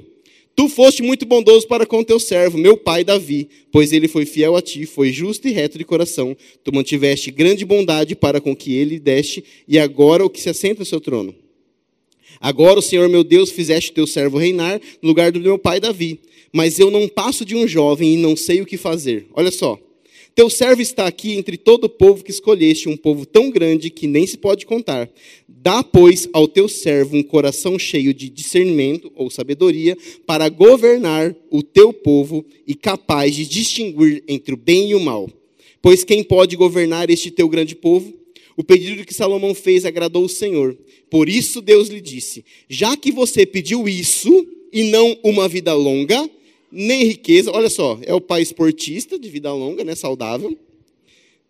Tu 0.55 0.69
foste 0.69 1.01
muito 1.01 1.25
bondoso 1.25 1.67
para 1.67 1.85
com 1.85 2.03
teu 2.03 2.19
servo, 2.19 2.57
meu 2.57 2.77
pai 2.77 3.03
Davi, 3.03 3.49
pois 3.71 3.91
ele 3.91 4.07
foi 4.07 4.25
fiel 4.25 4.55
a 4.55 4.61
ti, 4.61 4.85
foi 4.85 5.11
justo 5.11 5.47
e 5.47 5.51
reto 5.51 5.77
de 5.77 5.83
coração. 5.83 6.37
Tu 6.63 6.73
mantiveste 6.73 7.31
grande 7.31 7.65
bondade 7.65 8.15
para 8.15 8.39
com 8.39 8.55
que 8.55 8.75
ele 8.75 8.99
deste, 8.99 9.43
e 9.67 9.79
agora 9.79 10.23
o 10.23 10.29
que 10.29 10.41
se 10.41 10.49
assenta 10.49 10.81
no 10.81 10.85
seu 10.85 11.01
trono. 11.01 11.33
Agora, 12.39 12.79
o 12.79 12.83
Senhor 12.83 13.09
meu 13.09 13.23
Deus, 13.23 13.49
fizeste 13.49 13.91
teu 13.91 14.05
servo 14.05 14.37
reinar 14.37 14.79
no 15.01 15.07
lugar 15.07 15.31
do 15.31 15.39
meu 15.39 15.57
pai 15.57 15.79
Davi 15.79 16.19
mas 16.53 16.77
eu 16.77 16.91
não 16.91 17.07
passo 17.07 17.43
de 17.43 17.55
um 17.55 17.67
jovem 17.67 18.13
e 18.13 18.17
não 18.17 18.37
sei 18.37 18.61
o 18.61 18.65
que 18.65 18.77
fazer. 18.77 19.25
Olha 19.33 19.51
só. 19.51 19.79
Teu 20.35 20.49
servo 20.49 20.81
está 20.81 21.05
aqui 21.05 21.33
entre 21.33 21.57
todo 21.57 21.83
o 21.83 21.89
povo 21.89 22.23
que 22.23 22.31
escolheste, 22.31 22.89
um 22.89 22.97
povo 22.97 23.23
tão 23.23 23.51
grande 23.51 23.91
que 23.91 24.07
nem 24.07 24.25
se 24.25 24.35
pode 24.35 24.65
contar. 24.65 25.07
Dá, 25.47 25.83
pois, 25.83 26.27
ao 26.33 26.47
teu 26.47 26.67
servo 26.67 27.15
um 27.15 27.21
coração 27.21 27.77
cheio 27.77 28.13
de 28.13 28.29
discernimento 28.29 29.11
ou 29.15 29.29
sabedoria 29.29 29.95
para 30.25 30.49
governar 30.49 31.35
o 31.51 31.61
teu 31.61 31.93
povo 31.93 32.43
e 32.65 32.73
capaz 32.73 33.35
de 33.35 33.45
distinguir 33.45 34.23
entre 34.27 34.55
o 34.55 34.57
bem 34.57 34.89
e 34.89 34.95
o 34.95 34.99
mal. 34.99 35.29
Pois 35.81 36.03
quem 36.03 36.23
pode 36.23 36.55
governar 36.55 37.11
este 37.11 37.29
teu 37.29 37.47
grande 37.47 37.75
povo? 37.75 38.11
O 38.57 38.63
pedido 38.63 39.05
que 39.05 39.13
Salomão 39.13 39.53
fez 39.53 39.85
agradou 39.85 40.25
o 40.25 40.29
Senhor. 40.29 40.75
Por 41.09 41.29
isso 41.29 41.61
Deus 41.61 41.89
lhe 41.89 42.01
disse: 42.01 42.43
Já 42.67 42.97
que 42.97 43.11
você 43.11 43.45
pediu 43.45 43.87
isso 43.87 44.47
e 44.71 44.83
não 44.83 45.15
uma 45.23 45.47
vida 45.47 45.73
longa, 45.73 46.27
nem 46.73 47.03
riqueza. 47.05 47.51
Olha 47.51 47.69
só, 47.69 47.99
é 48.01 48.13
o 48.13 48.19
pai 48.19 48.41
esportista, 48.41 49.19
de 49.19 49.29
vida 49.29 49.53
longa, 49.53 49.83
né, 49.83 49.93
saudável. 49.93 50.57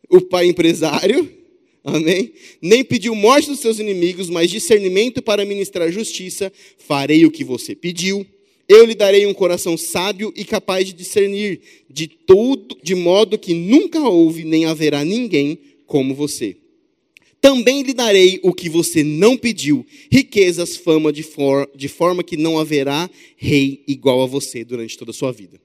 O 0.09 0.19
pai 0.19 0.47
empresário, 0.47 1.31
amém? 1.83 2.33
Nem 2.61 2.83
pediu 2.83 3.15
morte 3.15 3.49
dos 3.49 3.59
seus 3.59 3.79
inimigos, 3.79 4.29
mas 4.29 4.51
discernimento 4.51 5.21
para 5.21 5.45
ministrar 5.45 5.89
justiça. 5.89 6.51
Farei 6.77 7.25
o 7.25 7.31
que 7.31 7.43
você 7.43 7.73
pediu. 7.73 8.25
Eu 8.67 8.85
lhe 8.85 8.95
darei 8.95 9.25
um 9.25 9.33
coração 9.33 9.77
sábio 9.77 10.33
e 10.35 10.43
capaz 10.43 10.85
de 10.87 10.93
discernir 10.93 11.61
de 11.89 12.07
tudo, 12.07 12.77
de 12.83 12.95
modo 12.95 13.37
que 13.37 13.53
nunca 13.53 14.01
houve 14.01 14.43
nem 14.43 14.65
haverá 14.65 15.03
ninguém 15.05 15.57
como 15.85 16.13
você. 16.13 16.57
Também 17.43 17.81
lhe 17.81 17.93
darei 17.93 18.39
o 18.41 18.53
que 18.53 18.69
você 18.69 19.03
não 19.03 19.35
pediu, 19.35 19.85
riquezas, 20.09 20.77
fama, 20.77 21.11
de, 21.11 21.23
for, 21.23 21.69
de 21.75 21.89
forma 21.89 22.23
que 22.23 22.37
não 22.37 22.57
haverá 22.57 23.09
rei 23.35 23.83
igual 23.85 24.21
a 24.21 24.25
você 24.25 24.63
durante 24.63 24.97
toda 24.97 25.11
a 25.11 25.13
sua 25.13 25.33
vida. 25.33 25.59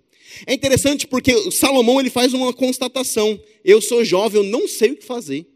É 0.45 0.53
interessante 0.53 1.07
porque 1.07 1.53
Salomão 1.53 2.01
ele 2.01 2.11
faz 2.11 2.35
uma 2.35 2.53
constatação: 2.53 3.41
eu 3.65 3.81
sou 3.81 4.05
jovem, 4.05 4.43
eu 4.43 4.51
não 4.51 4.67
sei 4.67 4.91
o 4.91 4.97
que 4.97 5.05
fazer. 5.05 5.47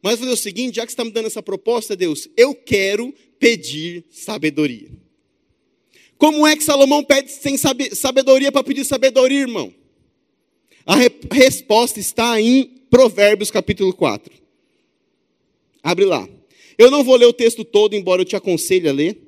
Mas 0.00 0.12
vou 0.12 0.20
fazer 0.20 0.40
o 0.40 0.42
seguinte, 0.42 0.76
já 0.76 0.86
que 0.86 0.92
você 0.92 0.94
está 0.94 1.04
me 1.04 1.10
dando 1.10 1.26
essa 1.26 1.42
proposta, 1.42 1.94
Deus, 1.94 2.26
eu 2.34 2.54
quero 2.54 3.14
pedir 3.38 4.06
sabedoria. 4.08 4.88
Como 6.16 6.46
é 6.46 6.56
que 6.56 6.64
Salomão 6.64 7.04
pede 7.04 7.30
sem 7.30 7.58
sabedoria 7.58 8.50
para 8.50 8.64
pedir 8.64 8.86
sabedoria, 8.86 9.40
irmão? 9.40 9.70
A 10.86 10.96
re 10.96 11.10
resposta 11.30 12.00
está 12.00 12.40
em 12.40 12.64
Provérbios 12.88 13.50
capítulo 13.50 13.92
4. 13.92 14.41
Abre 15.82 16.04
lá. 16.04 16.28
Eu 16.78 16.90
não 16.90 17.02
vou 17.02 17.16
ler 17.16 17.26
o 17.26 17.32
texto 17.32 17.64
todo, 17.64 17.94
embora 17.94 18.22
eu 18.22 18.26
te 18.26 18.36
aconselhe 18.36 18.88
a 18.88 18.92
ler. 18.92 19.20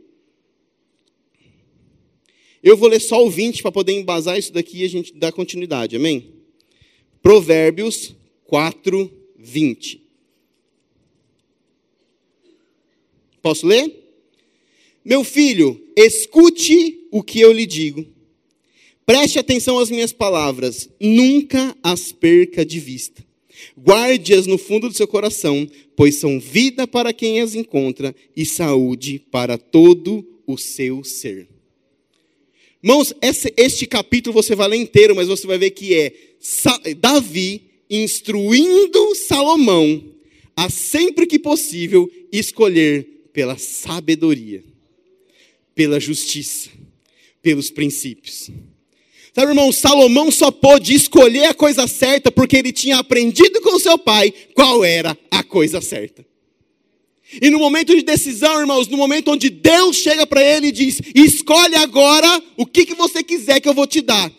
Eu 2.63 2.77
vou 2.77 2.89
ler 2.89 3.01
só 3.01 3.25
o 3.25 3.31
20 3.31 3.61
para 3.61 3.73
poder 3.73 3.93
embasar 3.93 4.39
isso 4.39 4.53
daqui 4.53 4.79
e 4.79 4.85
a 4.85 4.89
gente 4.89 5.13
dar 5.15 5.33
continuidade, 5.33 5.97
amém? 5.97 6.33
Provérbios 7.21 8.15
4, 8.45 9.13
20. 9.37 10.03
Posso 13.43 13.67
ler? 13.67 14.05
Meu 15.05 15.23
filho, 15.23 15.79
escute 15.95 17.07
o 17.11 17.23
que 17.23 17.39
eu 17.39 17.53
lhe 17.53 17.67
digo. 17.67 18.07
Preste 19.05 19.39
atenção 19.39 19.79
às 19.79 19.91
minhas 19.91 20.13
palavras, 20.13 20.89
nunca 20.99 21.77
as 21.83 22.11
perca 22.11 22.65
de 22.65 22.81
vista. 22.81 23.23
Guarde-as 23.77 24.47
no 24.47 24.59
fundo 24.59 24.89
do 24.89 24.95
seu 24.95 25.07
coração, 25.07 25.69
pois 25.97 26.17
são 26.17 26.41
vida 26.41 26.87
para 26.87 27.13
quem 27.13 27.41
as 27.41 27.55
encontra 27.55 28.15
e 28.37 28.45
saúde 28.45 29.23
para 29.31 29.57
todo 29.59 30.27
o 30.47 30.57
seu 30.57 31.03
ser. 31.05 31.49
Irmãos, 32.83 33.15
este 33.57 33.87
capítulo 33.87 34.35
você 34.35 34.55
vai 34.55 34.69
ler 34.69 34.77
inteiro, 34.77 35.17
mas 35.17 35.29
você 35.29 35.47
vai 35.47 35.57
ver 35.57 35.71
que 35.71 35.95
é 35.95 36.13
Davi 36.99 37.63
instruindo 37.89 39.15
Salomão 39.15 40.05
a 40.57 40.69
sempre 40.71 41.27
que 41.27 41.39
possível 41.39 42.11
escolher 42.31 43.29
pela 43.33 43.57
sabedoria, 43.59 44.63
pela 45.75 45.99
justiça, 45.99 46.71
pelos 47.43 47.71
princípios. 47.71 48.51
Sabe, 49.35 49.51
irmão, 49.51 49.73
Salomão 49.73 50.31
só 50.31 50.53
pôde 50.53 50.95
escolher 50.95 51.47
a 51.47 51.55
coisa 51.55 51.89
certa 51.89 52.31
porque 52.31 52.57
ele 52.57 52.73
tinha 52.73 52.99
aprendido 52.99 53.61
com 53.61 53.81
seu 53.81 53.99
pai 53.99 54.33
qual 54.55 54.85
era 54.85 55.19
a 55.29 55.43
coisa 55.43 55.81
certa. 55.81 56.25
E 57.43 57.51
no 57.51 57.59
momento 57.59 57.97
de 57.97 58.03
decisão, 58.03 58.61
irmãos, 58.61 58.87
no 58.87 58.97
momento 58.97 59.33
onde 59.33 59.51
Deus 59.51 59.97
chega 59.97 60.25
para 60.25 60.41
ele 60.41 60.69
e 60.69 60.73
diz: 60.73 61.01
escolhe 61.13 61.75
agora 61.75 62.41
o 62.57 62.65
que, 62.65 62.87
que 62.87 62.95
você 62.95 63.25
quiser 63.25 63.59
que 63.59 63.69
eu 63.69 63.75
vou 63.75 63.89
te 63.89 64.01
dar. 64.01 64.31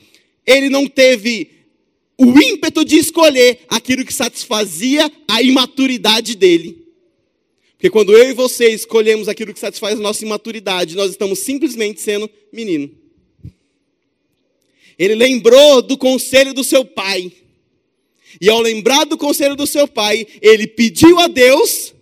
Ele 0.48 0.70
não 0.70 0.88
teve 0.88 1.50
o 2.18 2.40
ímpeto 2.42 2.86
de 2.86 2.96
escolher 2.96 3.66
aquilo 3.68 4.06
que 4.06 4.14
satisfazia 4.14 5.12
a 5.28 5.42
imaturidade 5.42 6.36
dele. 6.36 6.86
Porque 7.74 7.90
quando 7.90 8.14
eu 8.14 8.30
e 8.30 8.34
você 8.34 8.70
escolhemos 8.70 9.28
aquilo 9.28 9.54
que 9.54 9.60
satisfaz 9.60 10.00
a 10.00 10.02
nossa 10.02 10.24
imaturidade, 10.24 10.96
nós 10.96 11.12
estamos 11.12 11.40
simplesmente 11.40 12.00
sendo 12.00 12.30
menino. 12.54 12.90
Ele 14.98 15.16
lembrou 15.16 15.82
do 15.82 15.98
conselho 15.98 16.54
do 16.54 16.64
seu 16.64 16.86
pai. 16.86 17.32
E 18.40 18.50
ao 18.50 18.62
lembrar 18.62 19.06
do 19.06 19.18
conselho 19.18 19.56
do 19.56 19.68
seu 19.68 19.88
pai, 19.88 20.28
ele 20.42 20.68
pediu 20.68 21.20
a 21.20 21.28
Deus 21.28 21.94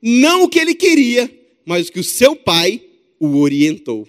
não 0.00 0.44
o 0.44 0.48
que 0.48 0.58
ele 0.58 0.74
queria, 0.74 1.30
mas 1.64 1.88
o 1.88 1.92
que 1.92 2.00
o 2.00 2.04
seu 2.04 2.34
pai 2.36 2.82
o 3.18 3.38
orientou. 3.38 4.06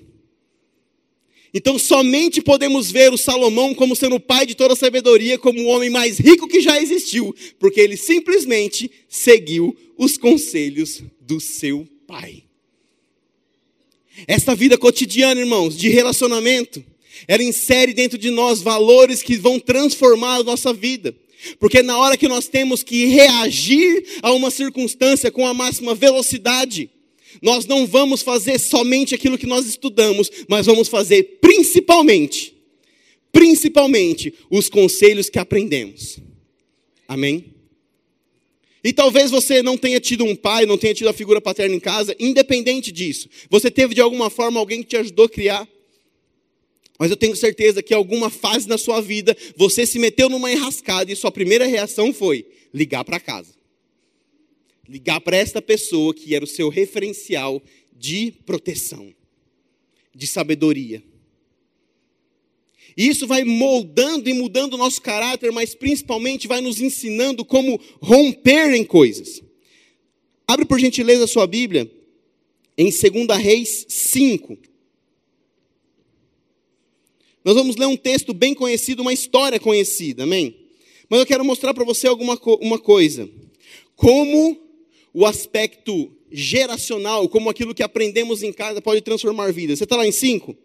Então, 1.54 1.80
somente 1.80 2.42
podemos 2.42 2.92
ver 2.92 3.12
o 3.12 3.18
Salomão 3.18 3.74
como 3.74 3.96
sendo 3.96 4.18
o 4.18 4.20
pai 4.20 4.46
de 4.46 4.54
toda 4.54 4.74
a 4.74 4.78
sabedoria, 4.78 5.38
como 5.40 5.60
o 5.60 5.66
homem 5.66 5.90
mais 5.90 6.20
rico 6.20 6.48
que 6.48 6.62
já 6.62 6.80
existiu, 6.80 7.36
porque 7.58 7.82
ele 7.82 7.98
simplesmente 7.98 8.90
seguiu 9.08 9.76
os 9.98 10.16
conselhos 10.16 11.02
do 11.20 11.40
seu 11.40 11.88
pai. 12.06 12.44
Esta 14.28 14.54
vida 14.54 14.78
cotidiana, 14.78 15.40
irmãos, 15.40 15.76
de 15.76 15.90
relacionamento, 15.90 16.84
ela 17.28 17.44
insere 17.44 17.94
dentro 17.94 18.18
de 18.18 18.30
nós 18.30 18.62
valores 18.62 19.22
que 19.22 19.36
vão 19.36 19.60
transformar 19.60 20.36
a 20.36 20.44
nossa 20.44 20.74
vida. 20.74 21.16
Porque 21.60 21.82
na 21.82 21.98
hora 21.98 22.18
que 22.18 22.28
nós 22.28 22.48
temos 22.48 22.84
que 22.84 23.06
reagir 23.06 24.20
a 24.22 24.32
uma 24.32 24.52
circunstância 24.52 25.32
com 25.32 25.48
a 25.48 25.54
máxima 25.54 25.96
velocidade, 25.96 26.90
nós 27.42 27.66
não 27.66 27.86
vamos 27.86 28.22
fazer 28.22 28.60
somente 28.60 29.16
aquilo 29.16 29.38
que 29.38 29.46
nós 29.46 29.66
estudamos, 29.66 30.30
mas 30.48 30.66
vamos 30.66 30.88
fazer 30.88 31.40
principalmente, 31.40 32.54
principalmente 33.32 34.34
os 34.50 34.68
conselhos 34.68 35.30
que 35.30 35.40
aprendemos. 35.40 36.20
Amém? 37.08 37.54
E 38.84 38.94
talvez 38.94 39.30
você 39.30 39.62
não 39.62 39.78
tenha 39.78 40.00
tido 40.00 40.24
um 40.24 40.36
pai, 40.36 40.66
não 40.66 40.78
tenha 40.78 40.94
tido 40.94 41.10
a 41.10 41.14
figura 41.14 41.42
paterna 41.42 41.76
em 41.76 41.80
casa, 41.80 42.16
independente 42.20 42.92
disso. 42.92 43.30
Você 43.50 43.70
teve 43.70 43.94
de 43.94 44.02
alguma 44.02 44.30
forma 44.30 44.60
alguém 44.60 44.82
que 44.82 44.90
te 44.90 44.98
ajudou 44.98 45.26
a 45.26 45.30
criar. 45.30 45.68
Mas 47.00 47.10
eu 47.10 47.16
tenho 47.16 47.34
certeza 47.34 47.82
que 47.82 47.94
alguma 47.94 48.30
fase 48.30 48.68
na 48.68 48.78
sua 48.78 49.00
vida 49.00 49.36
você 49.56 49.86
se 49.86 49.98
meteu 49.98 50.28
numa 50.28 50.52
enrascada 50.52 51.10
e 51.10 51.16
sua 51.16 51.32
primeira 51.32 51.66
reação 51.66 52.14
foi 52.14 52.46
ligar 52.74 53.06
para 53.06 53.22
casa. 53.22 53.54
Ligar 54.88 55.22
para 55.22 55.38
esta 55.38 55.62
pessoa 55.62 56.14
que 56.14 56.36
era 56.36 56.44
o 56.44 56.48
seu 56.48 56.68
referencial 56.68 57.64
de 57.98 58.34
proteção, 58.46 59.14
de 60.14 60.28
sabedoria. 60.28 61.02
E 62.98 63.08
isso 63.08 63.26
vai 63.26 63.46
moldando 63.46 64.30
e 64.30 64.34
mudando 64.34 64.74
o 64.74 64.78
nosso 64.78 65.02
caráter, 65.02 65.54
mas 65.54 65.74
principalmente 65.74 66.50
vai 66.50 66.60
nos 66.60 66.82
ensinando 66.82 67.46
como 67.46 67.80
romper 68.02 68.74
em 68.74 68.84
coisas. 68.84 69.42
Abre 70.46 70.66
por 70.66 70.78
gentileza 70.80 71.24
a 71.24 71.28
sua 71.28 71.48
Bíblia 71.48 71.90
em 72.78 72.90
2 72.90 73.42
Reis 73.42 73.86
5. 73.88 74.69
Nós 77.50 77.58
vamos 77.58 77.78
ler 77.78 77.88
um 77.88 77.98
texto 77.98 78.32
bem 78.32 78.54
conhecido, 78.54 79.02
uma 79.02 79.12
história 79.12 79.60
conhecida, 79.60 80.22
amém? 80.22 80.56
Mas 81.10 81.20
eu 81.20 81.26
quero 81.26 81.44
mostrar 81.44 81.74
para 81.74 81.84
você 81.84 82.08
alguma 82.08 82.40
uma 82.62 82.78
coisa. 82.78 83.28
Como 83.96 84.56
o 85.12 85.26
aspecto 85.26 86.12
geracional, 86.32 87.28
como 87.28 87.50
aquilo 87.50 87.74
que 87.74 87.82
aprendemos 87.82 88.44
em 88.44 88.54
casa 88.54 88.84
pode 88.84 89.02
transformar 89.02 89.52
vidas. 89.52 89.80
Você 89.80 89.86
está 89.86 89.96
lá 89.98 90.06
em 90.06 90.12
5? 90.12 90.56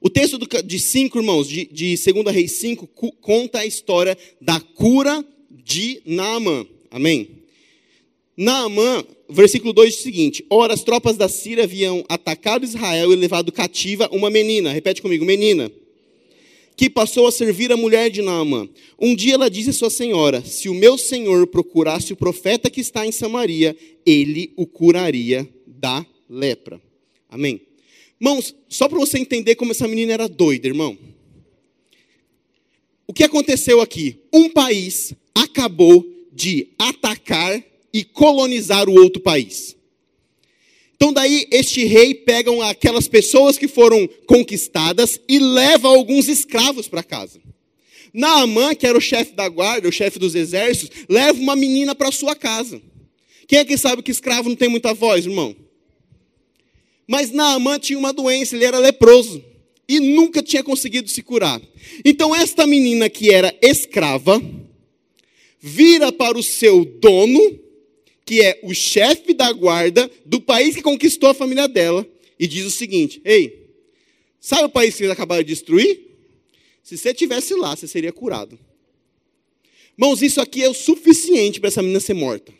O 0.00 0.10
texto 0.10 0.40
de 0.64 0.78
5, 0.80 1.16
irmãos, 1.16 1.48
de, 1.48 1.66
de 1.66 1.94
2 1.94 2.34
Reis 2.34 2.56
5, 2.56 2.88
conta 3.20 3.60
a 3.60 3.64
história 3.64 4.18
da 4.40 4.58
cura 4.58 5.24
de 5.48 6.02
Naamã. 6.04 6.66
Amém? 6.90 7.41
Naamã, 8.36 9.04
versículo 9.28 9.72
2 9.72 9.90
diz 9.90 10.00
o 10.00 10.02
seguinte: 10.02 10.44
Ora, 10.48 10.72
as 10.72 10.82
tropas 10.82 11.16
da 11.16 11.28
Síria 11.28 11.64
haviam 11.64 12.04
atacado 12.08 12.64
Israel 12.64 13.12
e 13.12 13.16
levado 13.16 13.52
cativa 13.52 14.08
uma 14.12 14.30
menina. 14.30 14.72
Repete 14.72 15.02
comigo, 15.02 15.24
menina. 15.24 15.70
Que 16.74 16.88
passou 16.88 17.26
a 17.26 17.32
servir 17.32 17.70
a 17.70 17.76
mulher 17.76 18.10
de 18.10 18.22
Naamã. 18.22 18.66
Um 18.98 19.14
dia 19.14 19.34
ela 19.34 19.50
disse 19.50 19.70
à 19.70 19.72
sua 19.74 19.90
senhora: 19.90 20.42
Se 20.42 20.68
o 20.68 20.74
meu 20.74 20.96
senhor 20.96 21.46
procurasse 21.46 22.12
o 22.12 22.16
profeta 22.16 22.70
que 22.70 22.80
está 22.80 23.06
em 23.06 23.12
Samaria, 23.12 23.76
ele 24.06 24.52
o 24.56 24.66
curaria 24.66 25.46
da 25.66 26.04
lepra. 26.28 26.80
Amém. 27.28 27.60
Irmãos, 28.18 28.54
só 28.68 28.88
para 28.88 28.98
você 28.98 29.18
entender 29.18 29.56
como 29.56 29.72
essa 29.72 29.86
menina 29.86 30.12
era 30.12 30.28
doida, 30.28 30.66
irmão. 30.66 30.96
O 33.06 33.12
que 33.12 33.24
aconteceu 33.24 33.80
aqui? 33.80 34.20
Um 34.32 34.48
país 34.48 35.12
acabou 35.34 36.06
de 36.32 36.68
atacar 36.78 37.62
e 37.92 38.04
colonizar 38.04 38.88
o 38.88 38.94
outro 38.94 39.20
país. 39.20 39.76
Então 40.94 41.12
daí 41.12 41.46
este 41.50 41.84
rei 41.84 42.14
pega 42.14 42.50
aquelas 42.68 43.08
pessoas 43.08 43.58
que 43.58 43.66
foram 43.66 44.08
conquistadas 44.26 45.20
e 45.28 45.38
leva 45.38 45.88
alguns 45.88 46.28
escravos 46.28 46.86
para 46.86 47.02
casa. 47.02 47.40
Naamã, 48.14 48.74
que 48.74 48.86
era 48.86 48.96
o 48.96 49.00
chefe 49.00 49.32
da 49.32 49.48
guarda, 49.48 49.88
o 49.88 49.92
chefe 49.92 50.18
dos 50.18 50.34
exércitos, 50.34 51.06
leva 51.08 51.40
uma 51.40 51.56
menina 51.56 51.94
para 51.94 52.12
sua 52.12 52.36
casa. 52.36 52.80
Quem 53.48 53.58
é 53.58 53.64
que 53.64 53.76
sabe 53.76 54.02
que 54.02 54.10
escravo 54.10 54.48
não 54.48 54.56
tem 54.56 54.68
muita 54.68 54.94
voz, 54.94 55.26
irmão? 55.26 55.56
Mas 57.06 57.30
Naamã 57.30 57.78
tinha 57.78 57.98
uma 57.98 58.12
doença, 58.12 58.54
ele 58.54 58.64
era 58.64 58.78
leproso 58.78 59.42
e 59.88 59.98
nunca 59.98 60.42
tinha 60.42 60.62
conseguido 60.62 61.08
se 61.08 61.22
curar. 61.22 61.60
Então 62.04 62.34
esta 62.34 62.66
menina 62.66 63.10
que 63.10 63.30
era 63.32 63.54
escrava 63.60 64.40
vira 65.60 66.12
para 66.12 66.38
o 66.38 66.42
seu 66.42 66.84
dono 66.84 67.58
que 68.24 68.40
é 68.40 68.60
o 68.62 68.74
chefe 68.74 69.34
da 69.34 69.52
guarda 69.52 70.10
do 70.24 70.40
país 70.40 70.74
que 70.74 70.82
conquistou 70.82 71.30
a 71.30 71.34
família 71.34 71.66
dela, 71.68 72.06
e 72.38 72.46
diz 72.46 72.64
o 72.64 72.70
seguinte: 72.70 73.20
Ei, 73.24 73.68
sabe 74.40 74.64
o 74.64 74.68
país 74.68 74.96
que 74.96 75.02
eles 75.02 75.12
acabaram 75.12 75.42
de 75.42 75.48
destruir? 75.48 76.00
Se 76.82 76.96
você 76.96 77.10
estivesse 77.10 77.54
lá, 77.54 77.76
você 77.76 77.86
seria 77.86 78.12
curado. 78.12 78.58
Irmãos, 79.96 80.22
isso 80.22 80.40
aqui 80.40 80.62
é 80.62 80.68
o 80.68 80.74
suficiente 80.74 81.60
para 81.60 81.68
essa 81.68 81.82
menina 81.82 82.00
ser 82.00 82.14
morta. 82.14 82.52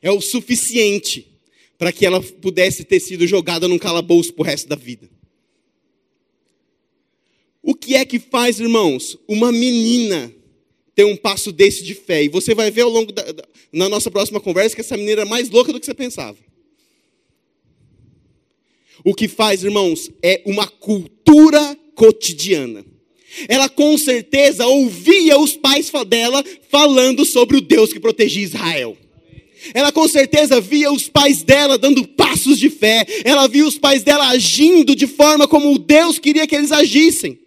É 0.00 0.10
o 0.10 0.20
suficiente 0.20 1.28
para 1.78 1.92
que 1.92 2.04
ela 2.04 2.20
pudesse 2.20 2.84
ter 2.84 2.98
sido 2.98 3.26
jogada 3.26 3.68
num 3.68 3.78
calabouço 3.78 4.32
para 4.32 4.42
o 4.42 4.46
resto 4.46 4.68
da 4.68 4.74
vida. 4.74 5.08
O 7.62 7.74
que 7.74 7.94
é 7.94 8.04
que 8.04 8.18
faz, 8.18 8.58
irmãos, 8.58 9.16
uma 9.28 9.52
menina 9.52 10.34
ter 10.94 11.04
um 11.04 11.16
passo 11.16 11.52
desse 11.52 11.82
de 11.84 11.94
fé. 11.94 12.24
E 12.24 12.28
você 12.28 12.54
vai 12.54 12.70
ver 12.70 12.82
ao 12.82 12.90
longo 12.90 13.12
da, 13.12 13.22
da, 13.32 13.44
na 13.72 13.88
nossa 13.88 14.10
próxima 14.10 14.40
conversa 14.40 14.74
que 14.74 14.80
essa 14.80 14.96
menina 14.96 15.22
é 15.22 15.24
mais 15.24 15.50
louca 15.50 15.72
do 15.72 15.80
que 15.80 15.86
você 15.86 15.94
pensava. 15.94 16.36
O 19.04 19.14
que 19.14 19.26
faz, 19.26 19.64
irmãos, 19.64 20.10
é 20.22 20.42
uma 20.44 20.66
cultura 20.66 21.76
cotidiana. 21.94 22.84
Ela 23.48 23.68
com 23.68 23.96
certeza 23.96 24.66
ouvia 24.66 25.38
os 25.38 25.56
pais 25.56 25.90
dela 26.06 26.44
falando 26.68 27.24
sobre 27.24 27.56
o 27.56 27.60
Deus 27.60 27.92
que 27.92 27.98
protegia 27.98 28.42
Israel. 28.42 28.96
Ela 29.74 29.92
com 29.92 30.06
certeza 30.08 30.60
via 30.60 30.92
os 30.92 31.08
pais 31.08 31.42
dela 31.42 31.78
dando 31.78 32.06
passos 32.06 32.58
de 32.58 32.68
fé. 32.68 33.06
Ela 33.24 33.46
via 33.46 33.64
os 33.64 33.78
pais 33.78 34.02
dela 34.02 34.28
agindo 34.28 34.94
de 34.94 35.06
forma 35.06 35.48
como 35.48 35.72
o 35.72 35.78
Deus 35.78 36.18
queria 36.18 36.46
que 36.46 36.54
eles 36.54 36.72
agissem. 36.72 37.38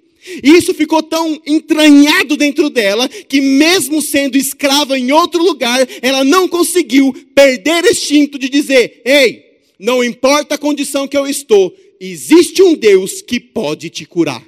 E 0.43 0.49
isso 0.51 0.73
ficou 0.73 1.03
tão 1.03 1.39
entranhado 1.45 2.35
dentro 2.35 2.69
dela 2.69 3.07
que, 3.07 3.39
mesmo 3.39 4.01
sendo 4.01 4.37
escrava 4.37 4.97
em 4.97 5.11
outro 5.11 5.43
lugar, 5.43 5.87
ela 6.01 6.23
não 6.23 6.47
conseguiu 6.47 7.13
perder 7.35 7.83
o 7.83 7.89
instinto 7.89 8.39
de 8.39 8.49
dizer: 8.49 9.01
Ei, 9.05 9.45
não 9.77 10.03
importa 10.03 10.55
a 10.55 10.57
condição 10.57 11.07
que 11.07 11.17
eu 11.17 11.27
estou, 11.27 11.75
existe 11.99 12.63
um 12.63 12.73
Deus 12.73 13.21
que 13.21 13.39
pode 13.39 13.89
te 13.89 14.05
curar. 14.05 14.43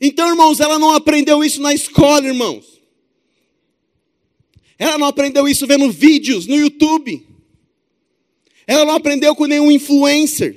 Então, 0.00 0.28
irmãos, 0.28 0.60
ela 0.60 0.78
não 0.78 0.92
aprendeu 0.92 1.42
isso 1.42 1.60
na 1.62 1.72
escola, 1.72 2.26
irmãos. 2.26 2.76
Ela 4.78 4.98
não 4.98 5.06
aprendeu 5.06 5.48
isso 5.48 5.66
vendo 5.66 5.90
vídeos 5.90 6.46
no 6.46 6.56
YouTube. 6.56 7.26
Ela 8.66 8.84
não 8.84 8.94
aprendeu 8.94 9.34
com 9.34 9.46
nenhum 9.46 9.70
influencer. 9.70 10.56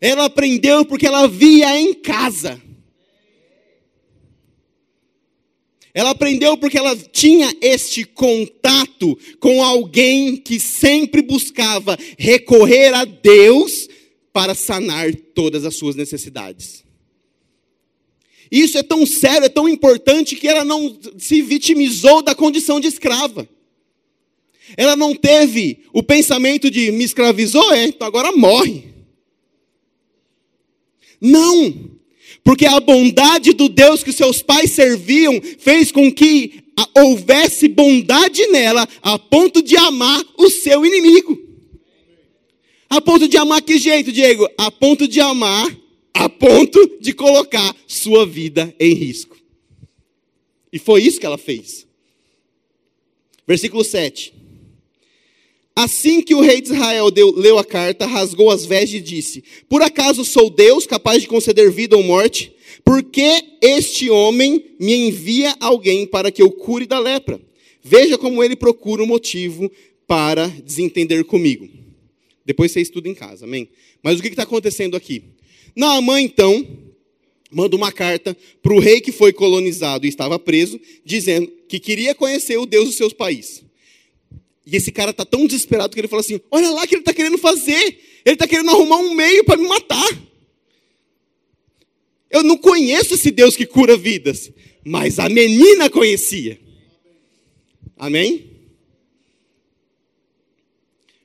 Ela 0.00 0.24
aprendeu 0.24 0.84
porque 0.84 1.06
ela 1.06 1.28
via 1.28 1.78
em 1.78 1.92
casa. 1.92 2.60
Ela 5.92 6.10
aprendeu 6.10 6.56
porque 6.56 6.78
ela 6.78 6.96
tinha 6.96 7.52
este 7.60 8.04
contato 8.04 9.18
com 9.40 9.62
alguém 9.62 10.36
que 10.36 10.60
sempre 10.60 11.20
buscava 11.20 11.98
recorrer 12.16 12.94
a 12.94 13.04
Deus 13.04 13.88
para 14.32 14.54
sanar 14.54 15.12
todas 15.34 15.64
as 15.64 15.74
suas 15.74 15.96
necessidades. 15.96 16.84
Isso 18.50 18.78
é 18.78 18.82
tão 18.82 19.04
sério, 19.04 19.46
é 19.46 19.48
tão 19.48 19.68
importante 19.68 20.36
que 20.36 20.48
ela 20.48 20.64
não 20.64 20.96
se 21.18 21.42
vitimizou 21.42 22.22
da 22.22 22.34
condição 22.34 22.80
de 22.80 22.88
escrava. 22.88 23.48
Ela 24.76 24.94
não 24.94 25.14
teve 25.14 25.80
o 25.92 26.02
pensamento 26.02 26.70
de 26.70 26.92
me 26.92 27.04
escravizou, 27.04 27.72
é, 27.72 27.84
então 27.84 28.06
agora 28.06 28.32
morre. 28.32 28.89
Não, 31.20 31.90
porque 32.42 32.66
a 32.66 32.80
bondade 32.80 33.52
do 33.52 33.68
Deus 33.68 34.02
que 34.02 34.12
seus 34.12 34.42
pais 34.42 34.70
serviam 34.70 35.40
fez 35.58 35.92
com 35.92 36.12
que 36.12 36.60
houvesse 36.96 37.68
bondade 37.68 38.46
nela 38.48 38.88
a 39.02 39.18
ponto 39.18 39.62
de 39.62 39.76
amar 39.76 40.22
o 40.38 40.48
seu 40.48 40.84
inimigo. 40.84 41.38
A 42.88 43.00
ponto 43.00 43.28
de 43.28 43.36
amar 43.36 43.62
que 43.62 43.78
jeito, 43.78 44.10
Diego? 44.10 44.48
A 44.58 44.70
ponto 44.70 45.06
de 45.06 45.20
amar, 45.20 45.76
a 46.12 46.28
ponto 46.28 46.98
de 47.00 47.12
colocar 47.12 47.74
sua 47.86 48.26
vida 48.26 48.74
em 48.80 48.94
risco. 48.94 49.36
E 50.72 50.78
foi 50.78 51.02
isso 51.02 51.20
que 51.20 51.26
ela 51.26 51.38
fez. 51.38 51.86
Versículo 53.46 53.84
7. 53.84 54.39
Assim 55.82 56.20
que 56.20 56.34
o 56.34 56.42
rei 56.42 56.60
de 56.60 56.68
Israel 56.68 57.10
deu, 57.10 57.34
leu 57.34 57.56
a 57.56 57.64
carta, 57.64 58.04
rasgou 58.04 58.50
as 58.50 58.66
vestes 58.66 59.00
e 59.00 59.02
disse: 59.02 59.42
Por 59.66 59.80
acaso 59.80 60.26
sou 60.26 60.50
Deus 60.50 60.86
capaz 60.86 61.22
de 61.22 61.28
conceder 61.28 61.70
vida 61.70 61.96
ou 61.96 62.02
morte? 62.02 62.52
Por 62.84 63.02
que 63.02 63.42
este 63.62 64.10
homem 64.10 64.62
me 64.78 64.92
envia 64.92 65.56
alguém 65.58 66.06
para 66.06 66.30
que 66.30 66.42
eu 66.42 66.50
cure 66.50 66.84
da 66.84 66.98
lepra? 66.98 67.40
Veja 67.82 68.18
como 68.18 68.44
ele 68.44 68.54
procura 68.54 69.02
um 69.02 69.06
motivo 69.06 69.72
para 70.06 70.48
desentender 70.48 71.24
comigo. 71.24 71.66
Depois 72.44 72.72
você 72.72 72.82
estuda 72.82 73.08
em 73.08 73.14
casa, 73.14 73.46
amém? 73.46 73.66
Mas 74.02 74.18
o 74.18 74.22
que 74.22 74.28
está 74.28 74.42
acontecendo 74.42 74.98
aqui? 74.98 75.22
Naamã, 75.74 76.20
então, 76.20 76.62
manda 77.50 77.74
uma 77.74 77.90
carta 77.90 78.36
para 78.62 78.74
o 78.74 78.80
rei 78.80 79.00
que 79.00 79.12
foi 79.12 79.32
colonizado 79.32 80.04
e 80.04 80.10
estava 80.10 80.38
preso, 80.38 80.78
dizendo 81.06 81.50
que 81.66 81.80
queria 81.80 82.14
conhecer 82.14 82.58
o 82.58 82.66
Deus 82.66 82.84
do 82.84 82.92
seu 82.92 83.10
país. 83.14 83.62
E 84.70 84.76
esse 84.76 84.92
cara 84.92 85.10
está 85.10 85.24
tão 85.24 85.46
desesperado 85.46 85.92
que 85.92 86.00
ele 86.00 86.06
fala 86.06 86.20
assim: 86.20 86.40
Olha 86.48 86.70
lá 86.70 86.84
o 86.84 86.86
que 86.86 86.94
ele 86.94 87.02
está 87.02 87.12
querendo 87.12 87.38
fazer. 87.38 87.98
Ele 88.24 88.34
está 88.34 88.46
querendo 88.46 88.70
arrumar 88.70 88.98
um 88.98 89.14
meio 89.14 89.44
para 89.44 89.56
me 89.56 89.66
matar. 89.66 90.08
Eu 92.30 92.44
não 92.44 92.56
conheço 92.56 93.14
esse 93.14 93.32
Deus 93.32 93.56
que 93.56 93.66
cura 93.66 93.96
vidas, 93.96 94.52
mas 94.84 95.18
a 95.18 95.28
menina 95.28 95.90
conhecia. 95.90 96.60
Amém? 97.96 98.48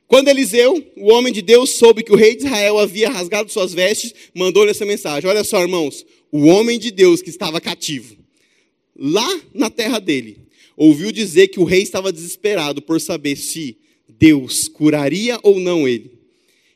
Quando 0.08 0.28
Eliseu, 0.28 0.84
o 0.96 1.12
homem 1.12 1.32
de 1.32 1.42
Deus, 1.42 1.70
soube 1.70 2.02
que 2.02 2.12
o 2.12 2.16
rei 2.16 2.34
de 2.34 2.46
Israel 2.46 2.78
havia 2.78 3.08
rasgado 3.10 3.52
suas 3.52 3.72
vestes, 3.72 4.12
mandou-lhe 4.34 4.72
essa 4.72 4.84
mensagem: 4.84 5.30
Olha 5.30 5.44
só, 5.44 5.60
irmãos, 5.60 6.04
o 6.32 6.46
homem 6.46 6.80
de 6.80 6.90
Deus 6.90 7.22
que 7.22 7.30
estava 7.30 7.60
cativo, 7.60 8.16
lá 8.96 9.40
na 9.54 9.70
terra 9.70 10.00
dele, 10.00 10.45
ouviu 10.76 11.10
dizer 11.10 11.48
que 11.48 11.58
o 11.58 11.64
rei 11.64 11.82
estava 11.82 12.12
desesperado 12.12 12.82
por 12.82 13.00
saber 13.00 13.36
se 13.36 13.76
Deus 14.08 14.68
curaria 14.68 15.38
ou 15.42 15.58
não 15.58 15.88
ele. 15.88 16.12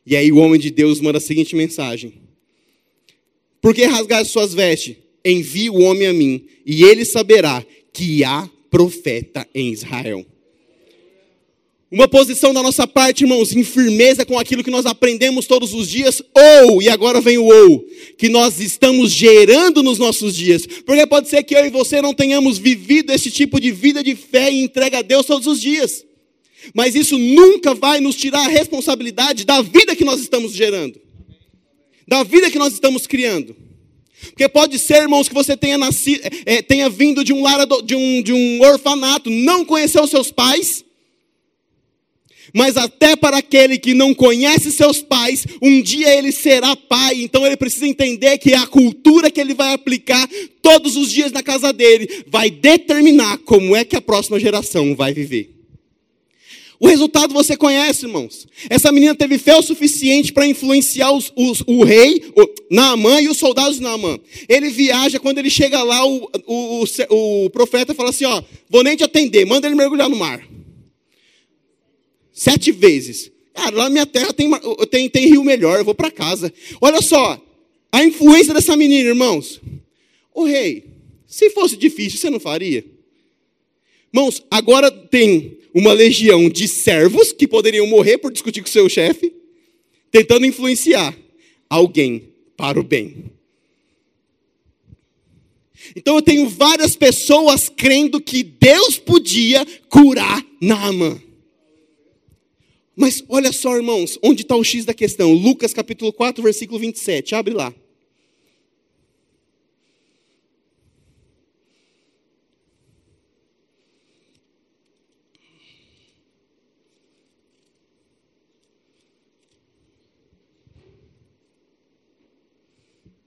E 0.07 0.17
aí 0.17 0.33
o 0.33 0.39
homem 0.39 0.59
de 0.59 0.71
Deus 0.71 1.01
manda 1.01 1.19
a 1.19 1.21
seguinte 1.21 1.55
mensagem: 1.55 2.15
Por 3.61 3.75
que 3.75 3.85
rasgar 3.85 4.25
suas 4.25 4.55
vestes? 4.55 4.97
Envie 5.25 5.69
o 5.69 5.81
homem 5.81 6.07
a 6.07 6.13
mim, 6.13 6.47
e 6.65 6.83
ele 6.83 7.05
saberá 7.05 7.65
que 7.93 8.25
há 8.25 8.49
profeta 8.71 9.47
em 9.55 9.71
Israel. 9.71 10.25
Uma 11.93 12.07
posição 12.07 12.55
da 12.55 12.63
nossa 12.63 12.87
parte, 12.87 13.25
irmãos, 13.25 13.53
em 13.53 13.65
firmeza 13.65 14.25
com 14.25 14.39
aquilo 14.39 14.63
que 14.63 14.71
nós 14.71 14.87
aprendemos 14.87 15.47
todos 15.47 15.75
os 15.75 15.89
dias, 15.89 16.23
ou, 16.33 16.81
e 16.81 16.89
agora 16.89 17.21
vem 17.21 17.37
o 17.37 17.47
ou, 17.47 17.85
que 18.17 18.29
nós 18.29 18.61
estamos 18.61 19.11
gerando 19.11 19.83
nos 19.83 19.99
nossos 19.99 20.37
dias. 20.37 20.65
Porque 20.87 21.05
pode 21.05 21.29
ser 21.29 21.43
que 21.43 21.53
eu 21.53 21.67
e 21.67 21.69
você 21.69 22.01
não 22.01 22.15
tenhamos 22.15 22.59
vivido 22.59 23.13
esse 23.13 23.29
tipo 23.29 23.59
de 23.61 23.73
vida 23.73 24.05
de 24.05 24.15
fé 24.15 24.53
e 24.53 24.63
entrega 24.63 24.99
a 24.99 25.03
Deus 25.03 25.27
todos 25.27 25.49
os 25.49 25.61
dias. 25.61 26.05
Mas 26.73 26.95
isso 26.95 27.19
nunca 27.19 27.75
vai 27.75 27.99
nos 27.99 28.15
tirar 28.15 28.47
a 28.47 28.49
responsabilidade 28.49 29.45
da 29.45 29.61
vida 29.61 29.97
que 29.97 30.05
nós 30.05 30.21
estamos 30.21 30.53
gerando, 30.53 31.01
da 32.07 32.23
vida 32.23 32.53
que 32.53 32.59
nós 32.59 32.73
estamos 32.73 33.05
criando. 33.09 33.57
Porque 34.27 34.49
pode 34.49 34.79
ser, 34.79 35.03
irmãos, 35.03 35.29
que 35.29 35.35
você 35.35 35.57
tenha, 35.57 35.77
nascido, 35.77 36.21
é, 36.47 36.63
tenha 36.63 36.89
vindo 36.89 37.25
de 37.25 37.33
um, 37.33 37.43
lar, 37.43 37.67
de, 37.85 37.97
um, 37.97 38.23
de 38.23 38.33
um 38.33 38.63
orfanato, 38.63 39.29
não 39.29 39.65
conheceu 39.65 40.07
seus 40.07 40.31
pais 40.31 40.85
mas 42.55 42.77
até 42.77 43.17
para 43.17 43.39
aquele 43.39 43.79
que 43.79 43.95
não 43.95 44.15
conhece 44.15 44.71
seus 44.71 45.03
pais, 45.03 45.47
um 45.61 45.81
dia 45.81 46.17
ele 46.17 46.33
será 46.33 46.75
pai, 46.77 47.23
então 47.23 47.47
ele 47.47 47.57
precisa 47.57 47.87
entender 47.87 48.39
que 48.39 48.55
a 48.55 48.67
cultura 48.67 49.31
que 49.31 49.41
ele 49.41 49.55
vai 49.55 49.73
aplicar 49.73 50.29
todos 50.63 50.97
os 50.97 51.11
dias 51.11 51.33
na 51.33 51.43
casa 51.43 51.73
dele 51.73 52.25
vai 52.27 52.51
determinar 52.51 53.39
como 53.39 53.75
é 53.75 53.85
que 53.85 53.97
a 53.97 54.01
próxima 54.01 54.39
geração 54.39 54.95
vai 54.95 55.13
viver. 55.13 55.61
O 56.81 56.89
resultado 56.89 57.35
você 57.35 57.59
conhece, 57.59 58.07
irmãos. 58.07 58.49
Essa 58.71 58.91
menina 58.91 59.15
teve 59.15 59.37
fé 59.37 59.55
o 59.55 59.63
suficiente 59.63 60.33
para 60.33 60.47
influenciar 60.47 61.13
os, 61.13 61.31
os, 61.37 61.63
o 61.67 61.85
rei, 61.85 62.25
o, 62.35 62.49
Naamã 62.71 63.21
e 63.21 63.29
os 63.29 63.37
soldados 63.37 63.77
de 63.77 63.83
Naamã. 63.83 64.19
Ele 64.49 64.71
viaja, 64.71 65.21
quando 65.21 65.37
ele 65.37 65.51
chega 65.51 65.83
lá, 65.83 66.07
o, 66.07 66.31
o, 66.47 66.85
o 67.45 67.51
profeta 67.51 67.95
fala 67.95 68.09
assim: 68.09 68.25
Ó, 68.25 68.43
vou 68.71 68.83
nem 68.83 68.97
te 68.97 69.05
atender, 69.05 69.45
manda 69.45 69.67
ele 69.67 69.77
mergulhar 69.77 70.09
no 70.09 70.17
mar. 70.17 70.43
Sete 72.41 72.73
vezes. 72.73 73.31
Cara, 73.53 73.77
lá 73.77 73.85
na 73.85 73.91
minha 73.91 74.07
terra 74.07 74.33
tem, 74.33 74.51
tem, 74.91 75.11
tem 75.11 75.27
rio 75.27 75.45
melhor, 75.45 75.79
eu 75.79 75.85
vou 75.85 75.95
para 75.95 76.11
casa. 76.11 76.51
Olha 76.81 77.03
só, 77.03 77.39
a 77.93 78.03
influência 78.03 78.55
dessa 78.55 78.75
menina, 78.79 79.11
irmãos. 79.11 79.61
O 80.33 80.45
rei, 80.45 80.87
se 81.27 81.51
fosse 81.51 81.77
difícil, 81.77 82.19
você 82.19 82.31
não 82.31 82.41
faria? 82.41 82.83
Irmãos, 84.11 84.43
agora 84.51 84.91
tem 84.91 85.59
uma 85.75 85.93
legião 85.93 86.49
de 86.49 86.67
servos 86.67 87.31
que 87.31 87.47
poderiam 87.47 87.87
morrer 87.87 88.17
por 88.17 88.33
discutir 88.33 88.63
com 88.63 88.69
seu 88.69 88.89
chefe, 88.89 89.35
tentando 90.11 90.47
influenciar 90.47 91.15
alguém 91.69 92.33
para 92.57 92.81
o 92.81 92.83
bem. 92.83 93.33
Então 95.95 96.17
eu 96.17 96.23
tenho 96.23 96.49
várias 96.49 96.97
pessoas 96.97 97.69
crendo 97.69 98.19
que 98.19 98.43
Deus 98.43 98.97
podia 98.97 99.67
curar 99.91 100.43
Naamã. 100.59 101.21
Mas 102.97 103.25
olha 103.29 103.53
só, 103.53 103.77
irmãos, 103.77 104.19
onde 104.23 104.43
está 104.43 104.57
o 104.57 104.65
X 104.65 104.85
da 104.85 104.93
questão? 104.93 105.33
Lucas 105.33 105.73
capítulo 105.73 106.13
4, 106.13 106.43
versículo 106.43 106.79
27. 106.79 107.35
Abre 107.35 107.55
lá. 107.55 107.75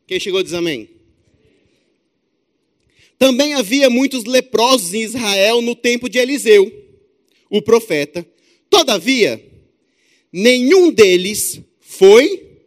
Quem 0.05 0.19
chegou 0.19 0.43
diz 0.43 0.53
amém. 0.53 0.89
Também 3.17 3.53
havia 3.53 3.89
muitos 3.89 4.25
leprosos 4.25 4.93
em 4.93 5.01
Israel 5.01 5.61
no 5.61 5.75
tempo 5.75 6.09
de 6.09 6.19
Eliseu, 6.19 6.71
o 7.49 7.61
profeta. 7.61 8.23
Todavia, 8.69 9.52
nenhum 10.33 10.91
deles 10.91 11.61
foi 11.79 12.57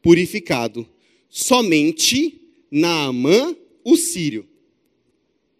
purificado, 0.00 0.88
somente 1.28 2.40
Naamã, 2.70 3.56
o 3.82 3.96
sírio. 3.96 4.48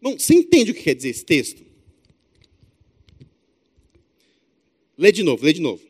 Bom, 0.00 0.16
você 0.16 0.34
entende 0.34 0.70
o 0.70 0.74
que 0.74 0.84
quer 0.84 0.94
dizer 0.94 1.08
esse 1.08 1.24
texto? 1.24 1.66
Lê 4.96 5.10
de 5.10 5.24
novo, 5.24 5.44
lê 5.44 5.52
de 5.52 5.60
novo. 5.60 5.84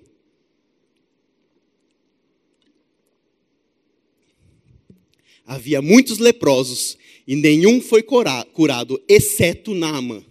Havia 5.45 5.81
muitos 5.81 6.19
leprosos 6.19 6.97
e 7.27 7.37
nenhum 7.37 7.81
foi 7.81 8.03
curado, 8.03 9.01
exceto 9.07 9.75
Naamã. 9.75 10.19
O 10.19 10.25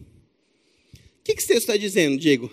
que, 1.24 1.34
que 1.34 1.40
esse 1.40 1.48
texto 1.48 1.62
está 1.62 1.78
dizendo, 1.78 2.18
Diego? 2.18 2.52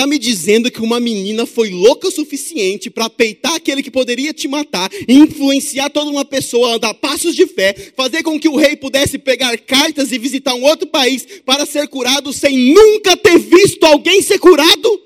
Está 0.00 0.08
me 0.08 0.18
dizendo 0.18 0.70
que 0.70 0.80
uma 0.80 0.98
menina 0.98 1.44
foi 1.44 1.68
louca 1.68 2.08
o 2.08 2.10
suficiente 2.10 2.88
para 2.88 3.10
peitar 3.10 3.56
aquele 3.56 3.82
que 3.82 3.90
poderia 3.90 4.32
te 4.32 4.48
matar, 4.48 4.90
influenciar 5.06 5.90
toda 5.90 6.10
uma 6.10 6.24
pessoa 6.24 6.76
a 6.76 6.78
dar 6.78 6.94
passos 6.94 7.36
de 7.36 7.46
fé, 7.46 7.74
fazer 7.94 8.22
com 8.22 8.40
que 8.40 8.48
o 8.48 8.56
rei 8.56 8.76
pudesse 8.76 9.18
pegar 9.18 9.58
cartas 9.58 10.10
e 10.10 10.16
visitar 10.16 10.54
um 10.54 10.62
outro 10.62 10.86
país 10.86 11.42
para 11.44 11.66
ser 11.66 11.86
curado 11.86 12.32
sem 12.32 12.72
nunca 12.72 13.14
ter 13.14 13.38
visto 13.38 13.84
alguém 13.84 14.22
ser 14.22 14.38
curado? 14.38 15.02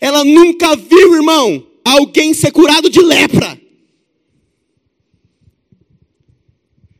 Ela 0.00 0.24
nunca 0.24 0.74
viu, 0.74 1.14
irmão, 1.14 1.64
alguém 1.84 2.34
ser 2.34 2.50
curado 2.50 2.90
de 2.90 3.00
lepra. 3.00 3.60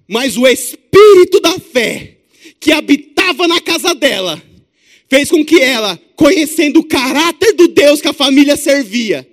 Mas 0.06 0.36
o 0.36 0.46
espírito 0.46 1.40
da 1.40 1.58
fé 1.58 2.18
que 2.60 2.70
habitava 2.70 3.48
na 3.48 3.60
casa 3.60 3.92
dela 3.96 4.49
fez 5.10 5.28
com 5.28 5.44
que 5.44 5.60
ela, 5.60 6.00
conhecendo 6.14 6.78
o 6.78 6.84
caráter 6.84 7.52
do 7.52 7.66
Deus 7.66 8.00
que 8.00 8.08
a 8.08 8.12
família 8.12 8.56
servia, 8.56 9.28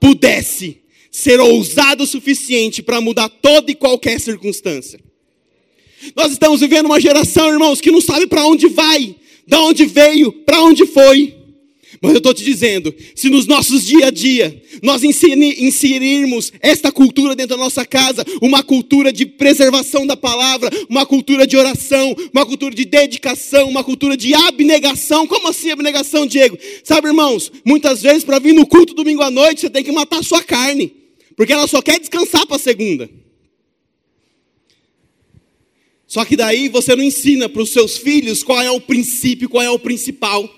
pudesse 0.00 0.78
ser 1.10 1.38
ousado 1.38 2.04
o 2.04 2.06
suficiente 2.06 2.82
para 2.82 3.00
mudar 3.00 3.28
toda 3.28 3.70
e 3.70 3.74
qualquer 3.74 4.18
circunstância. 4.18 4.98
Nós 6.14 6.32
estamos 6.32 6.60
vivendo 6.60 6.86
uma 6.86 7.00
geração, 7.00 7.48
irmãos, 7.48 7.80
que 7.80 7.90
não 7.90 8.00
sabe 8.00 8.26
para 8.26 8.46
onde 8.46 8.68
vai, 8.68 9.14
da 9.46 9.60
onde 9.60 9.84
veio, 9.84 10.32
para 10.32 10.62
onde 10.62 10.86
foi. 10.86 11.35
Mas 12.00 12.12
eu 12.12 12.18
estou 12.18 12.34
te 12.34 12.44
dizendo, 12.44 12.94
se 13.14 13.28
nos 13.28 13.46
nossos 13.46 13.84
dia 13.84 14.06
a 14.06 14.10
dia 14.10 14.62
nós 14.82 15.02
inserirmos 15.02 16.52
esta 16.60 16.92
cultura 16.92 17.34
dentro 17.34 17.56
da 17.56 17.62
nossa 17.62 17.84
casa, 17.84 18.24
uma 18.42 18.62
cultura 18.62 19.12
de 19.12 19.24
preservação 19.24 20.06
da 20.06 20.16
palavra, 20.16 20.70
uma 20.88 21.06
cultura 21.06 21.46
de 21.46 21.56
oração, 21.56 22.14
uma 22.32 22.44
cultura 22.44 22.74
de 22.74 22.84
dedicação, 22.84 23.68
uma 23.68 23.82
cultura 23.82 24.16
de 24.16 24.34
abnegação. 24.34 25.26
Como 25.26 25.48
assim 25.48 25.70
abnegação, 25.70 26.26
Diego? 26.26 26.58
Sabe, 26.84 27.08
irmãos, 27.08 27.50
muitas 27.64 28.02
vezes 28.02 28.24
para 28.24 28.38
vir 28.38 28.52
no 28.52 28.66
culto 28.66 28.94
domingo 28.94 29.22
à 29.22 29.30
noite 29.30 29.62
você 29.62 29.70
tem 29.70 29.84
que 29.84 29.92
matar 29.92 30.20
a 30.20 30.22
sua 30.22 30.42
carne, 30.42 30.92
porque 31.36 31.52
ela 31.52 31.66
só 31.66 31.80
quer 31.80 31.98
descansar 31.98 32.46
para 32.46 32.58
segunda. 32.58 33.08
Só 36.06 36.24
que 36.24 36.36
daí 36.36 36.68
você 36.68 36.94
não 36.94 37.02
ensina 37.02 37.48
para 37.48 37.62
os 37.62 37.70
seus 37.70 37.98
filhos 37.98 38.42
qual 38.42 38.62
é 38.62 38.70
o 38.70 38.80
princípio, 38.80 39.48
qual 39.48 39.62
é 39.62 39.70
o 39.70 39.78
principal. 39.78 40.48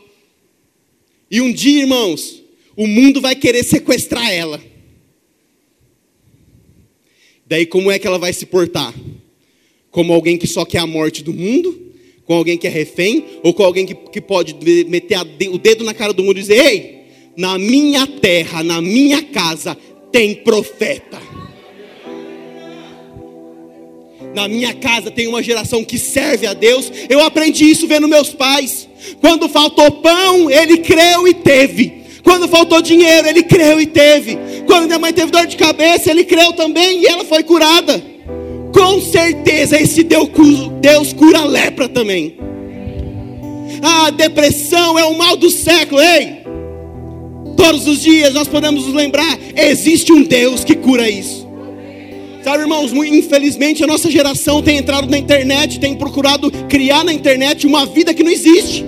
E 1.30 1.40
um 1.40 1.52
dia, 1.52 1.80
irmãos, 1.80 2.42
o 2.76 2.86
mundo 2.86 3.20
vai 3.20 3.34
querer 3.34 3.64
sequestrar 3.64 4.30
ela. 4.30 4.62
Daí, 7.46 7.66
como 7.66 7.90
é 7.90 7.98
que 7.98 8.06
ela 8.06 8.18
vai 8.18 8.32
se 8.32 8.46
portar? 8.46 8.94
Como 9.90 10.12
alguém 10.12 10.36
que 10.36 10.46
só 10.46 10.64
quer 10.64 10.78
a 10.78 10.86
morte 10.86 11.22
do 11.22 11.32
mundo? 11.32 11.92
Com 12.24 12.34
alguém 12.34 12.58
que 12.58 12.66
é 12.66 12.70
refém? 12.70 13.24
Ou 13.42 13.54
com 13.54 13.62
alguém 13.62 13.86
que, 13.86 13.94
que 13.94 14.20
pode 14.20 14.54
meter 14.86 15.18
o 15.50 15.58
dedo 15.58 15.82
na 15.82 15.94
cara 15.94 16.12
do 16.12 16.22
mundo 16.22 16.38
e 16.38 16.42
dizer: 16.42 16.64
Ei, 16.64 16.98
na 17.36 17.58
minha 17.58 18.06
terra, 18.06 18.62
na 18.62 18.82
minha 18.82 19.22
casa, 19.22 19.76
tem 20.12 20.34
profeta. 20.34 21.18
Na 24.34 24.46
minha 24.46 24.74
casa 24.74 25.10
tem 25.10 25.26
uma 25.26 25.42
geração 25.42 25.84
que 25.84 25.98
serve 25.98 26.46
a 26.46 26.52
Deus. 26.52 26.90
Eu 27.08 27.20
aprendi 27.20 27.70
isso 27.70 27.86
vendo 27.86 28.06
meus 28.06 28.30
pais. 28.30 28.88
Quando 29.20 29.48
faltou 29.48 29.90
pão, 29.90 30.50
ele 30.50 30.78
creu 30.78 31.26
e 31.26 31.34
teve. 31.34 32.02
Quando 32.22 32.46
faltou 32.46 32.82
dinheiro, 32.82 33.26
ele 33.26 33.42
creu 33.42 33.80
e 33.80 33.86
teve. 33.86 34.38
Quando 34.66 34.86
minha 34.86 34.98
mãe 34.98 35.12
teve 35.12 35.30
dor 35.32 35.46
de 35.46 35.56
cabeça, 35.56 36.10
ele 36.10 36.24
creu 36.24 36.52
também 36.52 37.00
e 37.00 37.06
ela 37.06 37.24
foi 37.24 37.42
curada. 37.42 38.02
Com 38.72 39.00
certeza 39.00 39.80
esse 39.80 40.02
Deus 40.02 41.12
cura 41.14 41.44
lepra 41.44 41.88
também. 41.88 42.36
A 43.82 44.10
depressão 44.10 44.98
é 44.98 45.04
o 45.04 45.16
mal 45.16 45.36
do 45.36 45.50
século, 45.50 46.00
ei. 46.00 46.38
Todos 47.56 47.86
os 47.86 48.02
dias 48.02 48.34
nós 48.34 48.46
podemos 48.46 48.84
nos 48.84 48.94
lembrar, 48.94 49.38
existe 49.56 50.12
um 50.12 50.22
Deus 50.22 50.64
que 50.64 50.76
cura 50.76 51.08
isso. 51.08 51.47
Sabe, 52.42 52.62
irmãos, 52.62 52.92
infelizmente 52.92 53.82
a 53.82 53.86
nossa 53.86 54.10
geração 54.10 54.62
tem 54.62 54.78
entrado 54.78 55.08
na 55.08 55.18
internet, 55.18 55.80
tem 55.80 55.94
procurado 55.94 56.50
criar 56.68 57.04
na 57.04 57.12
internet 57.12 57.66
uma 57.66 57.84
vida 57.84 58.14
que 58.14 58.22
não 58.22 58.30
existe. 58.30 58.84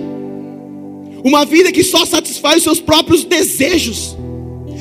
Uma 1.23 1.45
vida 1.45 1.71
que 1.71 1.83
só 1.83 2.05
satisfaz 2.05 2.57
os 2.57 2.63
seus 2.63 2.79
próprios 2.79 3.23
desejos. 3.23 4.17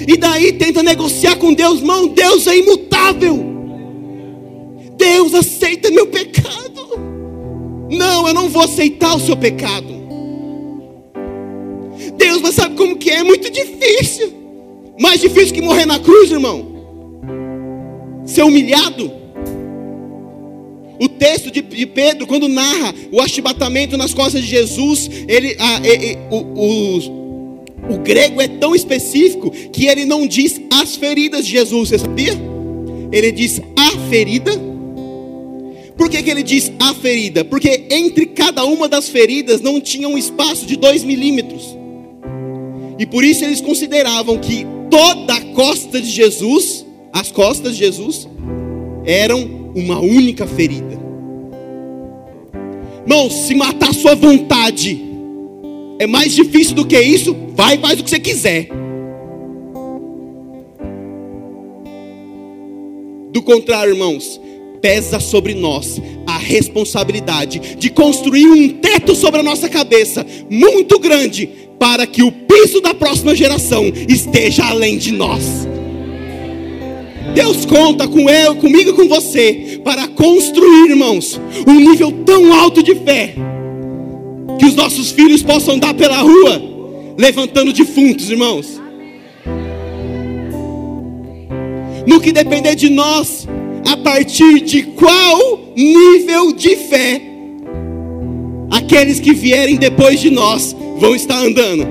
E 0.06 0.16
daí 0.16 0.52
tenta 0.52 0.82
negociar 0.82 1.36
com 1.36 1.52
Deus, 1.52 1.80
irmão, 1.80 2.08
Deus 2.08 2.46
é 2.46 2.56
imutável. 2.56 3.44
Deus 4.96 5.34
aceita 5.34 5.90
meu 5.90 6.06
pecado. 6.06 6.70
Não, 7.90 8.28
eu 8.28 8.32
não 8.32 8.48
vou 8.48 8.62
aceitar 8.62 9.16
o 9.16 9.20
seu 9.20 9.36
pecado. 9.36 10.00
Deus, 12.16 12.40
mas 12.40 12.54
sabe 12.54 12.76
como 12.76 12.96
que 12.96 13.10
é? 13.10 13.16
É 13.16 13.24
muito 13.24 13.50
difícil. 13.50 14.32
Mais 14.98 15.20
difícil 15.20 15.54
que 15.54 15.60
morrer 15.60 15.86
na 15.86 15.98
cruz, 15.98 16.30
irmão 16.30 16.69
ser 18.30 18.42
humilhado. 18.44 19.12
O 20.98 21.08
texto 21.08 21.50
de, 21.50 21.62
Pedro, 21.62 22.26
quando 22.26 22.46
narra 22.46 22.94
o 23.10 23.20
achibatamento 23.20 23.96
nas 23.96 24.12
costas 24.12 24.42
de 24.42 24.48
Jesus, 24.48 25.10
ele, 25.26 25.56
a, 25.58 25.80
o, 26.30 26.36
o, 26.36 27.94
o 27.94 27.98
grego 27.98 28.40
é 28.40 28.46
tão 28.46 28.74
específico 28.74 29.50
que 29.50 29.86
ele 29.86 30.04
não 30.04 30.26
diz 30.26 30.60
as 30.70 30.96
feridas 30.96 31.46
de 31.46 31.52
Jesus, 31.52 31.88
você 31.88 31.98
sabia? 31.98 32.34
Ele 33.10 33.32
diz 33.32 33.60
a 33.76 33.98
ferida. 34.10 34.52
Por 35.96 36.08
que, 36.10 36.22
que 36.22 36.30
ele 36.30 36.42
diz 36.42 36.70
a 36.78 36.94
ferida? 36.94 37.44
Porque 37.44 37.86
entre 37.90 38.26
cada 38.26 38.64
uma 38.64 38.86
das 38.86 39.08
feridas 39.08 39.60
não 39.60 39.80
tinha 39.80 40.08
um 40.08 40.18
espaço 40.18 40.66
de 40.66 40.76
dois 40.76 41.02
milímetros. 41.02 41.76
E 42.98 43.06
por 43.06 43.24
isso 43.24 43.42
eles 43.42 43.62
consideravam 43.62 44.38
que 44.38 44.66
toda 44.90 45.34
a 45.34 45.40
costa 45.54 46.00
de 46.00 46.10
Jesus 46.10 46.84
as 47.12 47.30
costas 47.30 47.72
de 47.76 47.84
Jesus 47.84 48.28
eram 49.04 49.72
uma 49.74 50.00
única 50.00 50.46
ferida. 50.46 50.98
Irmão, 53.02 53.30
se 53.30 53.54
matar 53.54 53.92
sua 53.92 54.14
vontade 54.14 55.00
é 55.98 56.06
mais 56.06 56.34
difícil 56.34 56.74
do 56.74 56.86
que 56.86 56.98
isso, 57.00 57.36
vai 57.54 57.76
e 57.76 57.78
faz 57.78 58.00
o 58.00 58.04
que 58.04 58.10
você 58.10 58.20
quiser. 58.20 58.68
Do 63.32 63.42
contrário, 63.42 63.92
irmãos, 63.92 64.40
pesa 64.80 65.20
sobre 65.20 65.54
nós 65.54 66.00
a 66.26 66.38
responsabilidade 66.38 67.76
de 67.76 67.90
construir 67.90 68.46
um 68.46 68.68
teto 68.68 69.14
sobre 69.14 69.40
a 69.40 69.42
nossa 69.42 69.68
cabeça 69.68 70.24
muito 70.48 70.98
grande 70.98 71.48
para 71.78 72.06
que 72.06 72.22
o 72.22 72.32
piso 72.32 72.80
da 72.80 72.94
próxima 72.94 73.34
geração 73.34 73.84
esteja 74.08 74.64
além 74.64 74.98
de 74.98 75.12
nós. 75.12 75.69
Deus 77.34 77.64
conta 77.64 78.08
com 78.08 78.28
eu, 78.28 78.56
comigo 78.56 78.90
e 78.90 78.92
com 78.92 79.08
você 79.08 79.80
para 79.84 80.08
construir, 80.08 80.90
irmãos, 80.90 81.40
um 81.66 81.74
nível 81.74 82.12
tão 82.24 82.52
alto 82.52 82.82
de 82.82 82.94
fé 82.94 83.34
que 84.58 84.66
os 84.66 84.74
nossos 84.74 85.10
filhos 85.10 85.42
possam 85.42 85.78
dar 85.78 85.94
pela 85.94 86.18
rua 86.18 86.70
levantando 87.16 87.72
defuntos, 87.72 88.30
irmãos. 88.30 88.80
No 92.06 92.20
que 92.20 92.32
depender 92.32 92.74
de 92.74 92.88
nós, 92.88 93.46
a 93.86 93.96
partir 93.96 94.60
de 94.60 94.82
qual 94.82 95.60
nível 95.76 96.52
de 96.52 96.76
fé 96.76 97.20
aqueles 98.70 99.20
que 99.20 99.32
vierem 99.32 99.76
depois 99.76 100.20
de 100.20 100.30
nós 100.30 100.74
vão 100.98 101.14
estar 101.14 101.38
andando. 101.38 101.86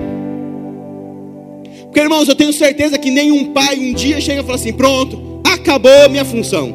Porque, 1.83 1.99
irmãos, 1.99 2.27
eu 2.27 2.35
tenho 2.35 2.53
certeza 2.53 2.97
que 2.97 3.09
nenhum 3.09 3.45
pai 3.45 3.77
um 3.79 3.93
dia 3.93 4.21
chega 4.21 4.41
e 4.41 4.43
fala 4.43 4.55
assim: 4.55 4.73
pronto, 4.73 5.28
acabou 5.69 6.03
a 6.03 6.09
minha 6.09 6.25
função. 6.25 6.73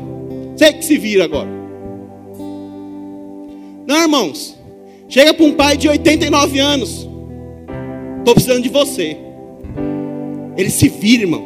Você 0.56 0.72
que 0.72 0.84
se 0.84 0.96
vira 0.96 1.24
agora. 1.24 1.48
Não, 3.88 4.02
irmãos. 4.02 4.56
Chega 5.08 5.34
para 5.34 5.44
um 5.44 5.52
pai 5.52 5.76
de 5.76 5.88
89 5.88 6.58
anos. 6.60 7.08
Estou 8.18 8.34
precisando 8.34 8.62
de 8.62 8.68
você. 8.68 9.16
Ele 10.56 10.70
se 10.70 10.88
vira, 10.88 11.24
irmão. 11.24 11.42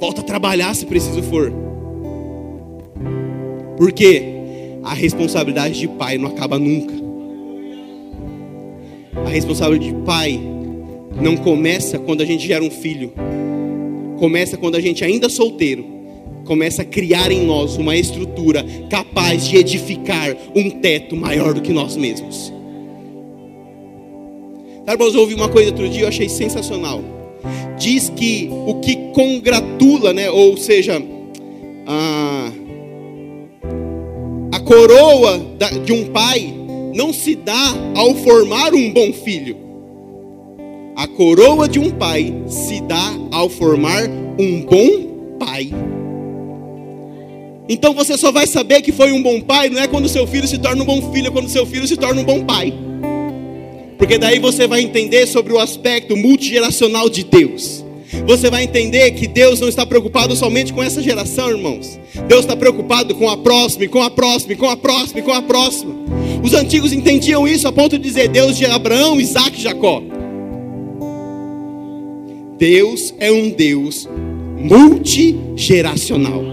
Volta 0.00 0.22
a 0.22 0.24
trabalhar 0.24 0.74
se 0.74 0.86
preciso 0.86 1.22
for. 1.22 1.52
Porque 3.76 4.22
a 4.82 4.94
responsabilidade 4.94 5.78
de 5.78 5.86
pai 5.86 6.16
não 6.16 6.30
acaba 6.30 6.58
nunca. 6.58 6.94
A 9.26 9.28
responsabilidade 9.28 9.92
de 9.92 10.02
pai 10.02 10.40
não 11.20 11.36
começa 11.36 11.98
quando 11.98 12.22
a 12.22 12.26
gente 12.26 12.46
gera 12.46 12.64
um 12.64 12.70
filho. 12.70 13.12
Começa 14.20 14.58
quando 14.58 14.74
a 14.74 14.80
gente 14.80 15.02
ainda 15.02 15.28
é 15.28 15.30
solteiro. 15.30 15.82
Começa 16.44 16.82
a 16.82 16.84
criar 16.84 17.32
em 17.32 17.42
nós 17.46 17.78
uma 17.78 17.96
estrutura 17.96 18.62
capaz 18.90 19.48
de 19.48 19.56
edificar 19.56 20.36
um 20.54 20.68
teto 20.68 21.16
maior 21.16 21.54
do 21.54 21.62
que 21.62 21.72
nós 21.72 21.96
mesmos. 21.96 22.52
Sabe, 24.84 25.02
eu 25.02 25.20
ouvi 25.20 25.32
uma 25.32 25.48
coisa 25.48 25.70
outro 25.70 25.88
dia, 25.88 26.02
eu 26.02 26.08
achei 26.08 26.28
sensacional. 26.28 27.02
Diz 27.78 28.10
que 28.10 28.50
o 28.66 28.74
que 28.74 28.94
congratula, 29.14 30.12
né, 30.12 30.30
ou 30.30 30.54
seja, 30.58 31.02
a, 31.86 32.52
a 34.52 34.60
coroa 34.60 35.40
de 35.82 35.94
um 35.94 36.08
pai 36.08 36.52
não 36.94 37.10
se 37.10 37.34
dá 37.36 37.74
ao 37.94 38.14
formar 38.16 38.74
um 38.74 38.92
bom 38.92 39.14
filho 39.14 39.69
a 41.00 41.08
coroa 41.08 41.66
de 41.66 41.78
um 41.78 41.90
pai 41.90 42.30
se 42.46 42.78
dá 42.82 43.14
ao 43.30 43.48
formar 43.48 44.06
um 44.38 44.60
bom 44.60 45.38
pai. 45.38 45.70
Então 47.66 47.94
você 47.94 48.18
só 48.18 48.30
vai 48.30 48.46
saber 48.46 48.82
que 48.82 48.92
foi 48.92 49.10
um 49.10 49.22
bom 49.22 49.40
pai, 49.40 49.70
não 49.70 49.80
é 49.80 49.88
quando 49.88 50.10
seu 50.10 50.26
filho 50.26 50.46
se 50.46 50.58
torna 50.58 50.82
um 50.82 50.84
bom 50.84 51.10
filho, 51.10 51.28
é 51.28 51.30
quando 51.30 51.48
seu 51.48 51.64
filho 51.64 51.88
se 51.88 51.96
torna 51.96 52.20
um 52.20 52.24
bom 52.24 52.44
pai. 52.44 52.74
Porque 53.96 54.18
daí 54.18 54.38
você 54.38 54.66
vai 54.66 54.82
entender 54.82 55.26
sobre 55.26 55.54
o 55.54 55.58
aspecto 55.58 56.18
multigeracional 56.18 57.08
de 57.08 57.24
Deus. 57.24 57.82
Você 58.26 58.50
vai 58.50 58.64
entender 58.64 59.12
que 59.12 59.26
Deus 59.26 59.58
não 59.58 59.70
está 59.70 59.86
preocupado 59.86 60.36
somente 60.36 60.70
com 60.70 60.82
essa 60.82 61.00
geração, 61.00 61.48
irmãos. 61.48 61.98
Deus 62.28 62.42
está 62.42 62.54
preocupado 62.54 63.14
com 63.14 63.26
a 63.30 63.38
próxima, 63.38 63.88
com 63.88 64.02
a 64.02 64.10
próxima, 64.10 64.54
com 64.54 64.68
a 64.68 64.76
próxima, 64.76 65.22
com 65.22 65.32
a 65.32 65.40
próxima. 65.40 65.94
Os 66.44 66.52
antigos 66.52 66.92
entendiam 66.92 67.48
isso 67.48 67.66
a 67.66 67.72
ponto 67.72 67.96
de 67.96 68.04
dizer 68.04 68.28
Deus 68.28 68.54
de 68.58 68.66
Abraão, 68.66 69.18
Isaac 69.18 69.58
e 69.58 69.62
Jacó. 69.62 70.02
Deus 72.60 73.14
é 73.18 73.32
um 73.32 73.48
Deus 73.48 74.06
multigeracional. 74.58 76.44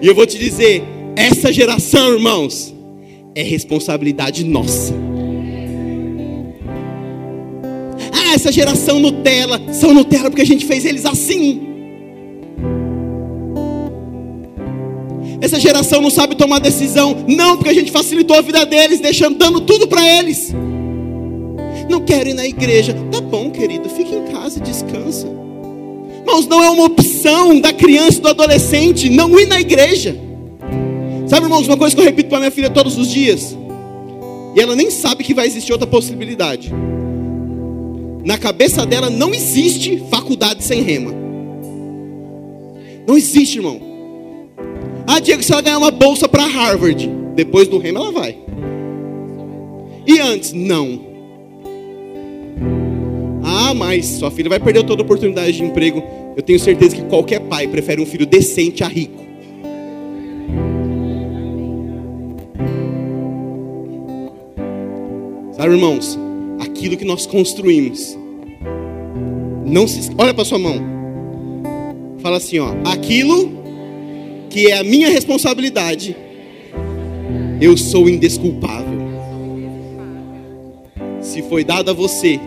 E 0.00 0.06
eu 0.06 0.14
vou 0.14 0.24
te 0.24 0.38
dizer, 0.38 0.84
essa 1.16 1.52
geração, 1.52 2.12
irmãos, 2.12 2.72
é 3.34 3.42
responsabilidade 3.42 4.44
nossa. 4.44 4.94
Ah, 8.12 8.34
essa 8.34 8.52
geração 8.52 9.00
Nutella, 9.00 9.60
são 9.72 9.92
Nutella 9.92 10.30
porque 10.30 10.42
a 10.42 10.46
gente 10.46 10.64
fez 10.64 10.84
eles 10.84 11.04
assim. 11.04 11.60
Essa 15.40 15.58
geração 15.58 16.00
não 16.00 16.10
sabe 16.10 16.36
tomar 16.36 16.60
decisão, 16.60 17.24
não, 17.26 17.56
porque 17.56 17.70
a 17.70 17.74
gente 17.74 17.90
facilitou 17.90 18.36
a 18.36 18.40
vida 18.40 18.64
deles, 18.64 19.00
deixando 19.00 19.36
dando 19.36 19.60
tudo 19.60 19.88
para 19.88 20.06
eles. 20.20 20.54
Não 21.94 22.04
quero 22.04 22.28
ir 22.28 22.34
na 22.34 22.44
igreja. 22.44 22.92
Tá 23.12 23.20
bom, 23.20 23.52
querido, 23.52 23.88
fique 23.88 24.12
em 24.12 24.24
casa 24.24 24.58
e 24.58 24.62
descansa. 24.62 25.28
Irmãos, 26.18 26.44
não 26.48 26.60
é 26.60 26.68
uma 26.68 26.86
opção 26.86 27.60
da 27.60 27.72
criança 27.72 28.18
e 28.18 28.20
do 28.20 28.28
adolescente 28.30 29.08
não 29.08 29.38
ir 29.38 29.46
na 29.46 29.60
igreja. 29.60 30.18
Sabe, 31.28 31.46
irmãos, 31.46 31.68
uma 31.68 31.76
coisa 31.76 31.94
que 31.94 32.00
eu 32.00 32.04
repito 32.04 32.28
para 32.28 32.40
minha 32.40 32.50
filha 32.50 32.68
todos 32.68 32.98
os 32.98 33.08
dias, 33.08 33.56
e 34.56 34.60
ela 34.60 34.74
nem 34.74 34.90
sabe 34.90 35.22
que 35.22 35.32
vai 35.32 35.46
existir 35.46 35.70
outra 35.70 35.86
possibilidade. 35.86 36.72
Na 38.24 38.36
cabeça 38.38 38.84
dela 38.84 39.08
não 39.08 39.32
existe 39.32 40.02
faculdade 40.10 40.64
sem 40.64 40.82
rema. 40.82 41.14
Não 43.06 43.16
existe, 43.16 43.58
irmão. 43.58 43.80
Ah, 45.06 45.20
Diego, 45.20 45.44
se 45.44 45.52
ela 45.52 45.62
ganhar 45.62 45.78
uma 45.78 45.92
bolsa 45.92 46.28
para 46.28 46.44
Harvard, 46.44 47.08
depois 47.36 47.68
do 47.68 47.78
rema 47.78 48.00
ela 48.00 48.10
vai. 48.10 48.36
E 50.04 50.18
antes, 50.18 50.52
não. 50.52 51.13
Ah, 53.44 53.74
mas 53.74 54.06
sua 54.06 54.30
filha 54.30 54.48
vai 54.48 54.58
perder 54.58 54.84
toda 54.84 55.02
oportunidade 55.02 55.52
de 55.52 55.62
emprego. 55.62 56.02
Eu 56.34 56.42
tenho 56.42 56.58
certeza 56.58 56.96
que 56.96 57.02
qualquer 57.02 57.40
pai 57.40 57.68
prefere 57.68 58.00
um 58.00 58.06
filho 58.06 58.24
decente 58.24 58.82
a 58.82 58.88
rico. 58.88 59.22
Sabe, 65.52 65.74
irmãos, 65.74 66.18
aquilo 66.58 66.96
que 66.96 67.04
nós 67.04 67.26
construímos. 67.26 68.18
Não 69.64 69.86
se 69.86 70.10
olha 70.18 70.32
para 70.32 70.44
sua 70.44 70.58
mão. 70.58 70.80
Fala 72.18 72.38
assim, 72.38 72.58
ó, 72.58 72.74
aquilo 72.86 73.52
que 74.48 74.68
é 74.68 74.78
a 74.78 74.84
minha 74.84 75.10
responsabilidade, 75.10 76.16
eu 77.60 77.76
sou 77.76 78.08
indesculpável. 78.08 79.04
Se 81.20 81.42
foi 81.42 81.62
dado 81.62 81.90
a 81.90 81.94
você 81.94 82.40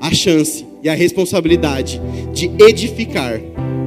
a 0.00 0.12
chance 0.12 0.64
e 0.82 0.88
a 0.88 0.94
responsabilidade 0.94 2.00
de 2.32 2.50
edificar 2.62 3.40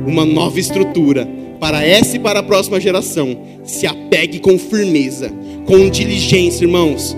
uma 0.06 0.26
nova 0.26 0.60
estrutura 0.60 1.28
para 1.60 1.86
essa 1.86 2.18
e 2.18 2.20
para 2.20 2.40
a 2.40 2.44
próxima 2.44 2.80
geração, 2.80 3.38
se 3.64 3.88
apegue 3.88 4.40
com 4.40 4.58
firmeza, 4.58 5.32
com 5.66 5.90
diligência, 5.90 6.66
irmãos 6.66 7.16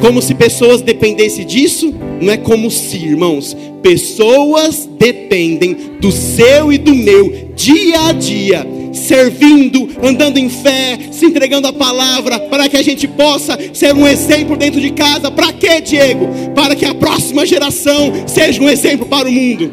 como 0.00 0.22
se 0.22 0.34
pessoas 0.34 0.80
dependessem 0.80 1.44
disso, 1.44 1.92
não 2.20 2.32
é 2.32 2.36
como 2.36 2.70
se, 2.70 2.96
irmãos. 2.96 3.56
Pessoas 3.82 4.88
dependem 4.98 5.76
do 6.00 6.12
seu 6.12 6.72
e 6.72 6.78
do 6.78 6.94
meu 6.94 7.50
dia 7.56 8.06
a 8.06 8.12
dia, 8.12 8.66
servindo, 8.92 9.88
andando 10.02 10.38
em 10.38 10.48
fé, 10.48 10.98
se 11.10 11.26
entregando 11.26 11.66
a 11.68 11.72
palavra, 11.72 12.38
para 12.40 12.68
que 12.68 12.76
a 12.76 12.82
gente 12.82 13.06
possa 13.06 13.58
ser 13.72 13.94
um 13.94 14.06
exemplo 14.06 14.56
dentro 14.56 14.80
de 14.80 14.90
casa. 14.90 15.30
Para 15.30 15.52
quê, 15.52 15.80
Diego? 15.80 16.28
Para 16.54 16.74
que 16.74 16.84
a 16.84 16.94
próxima 16.94 17.46
geração 17.46 18.12
seja 18.26 18.62
um 18.62 18.68
exemplo 18.68 19.06
para 19.06 19.28
o 19.28 19.32
mundo. 19.32 19.72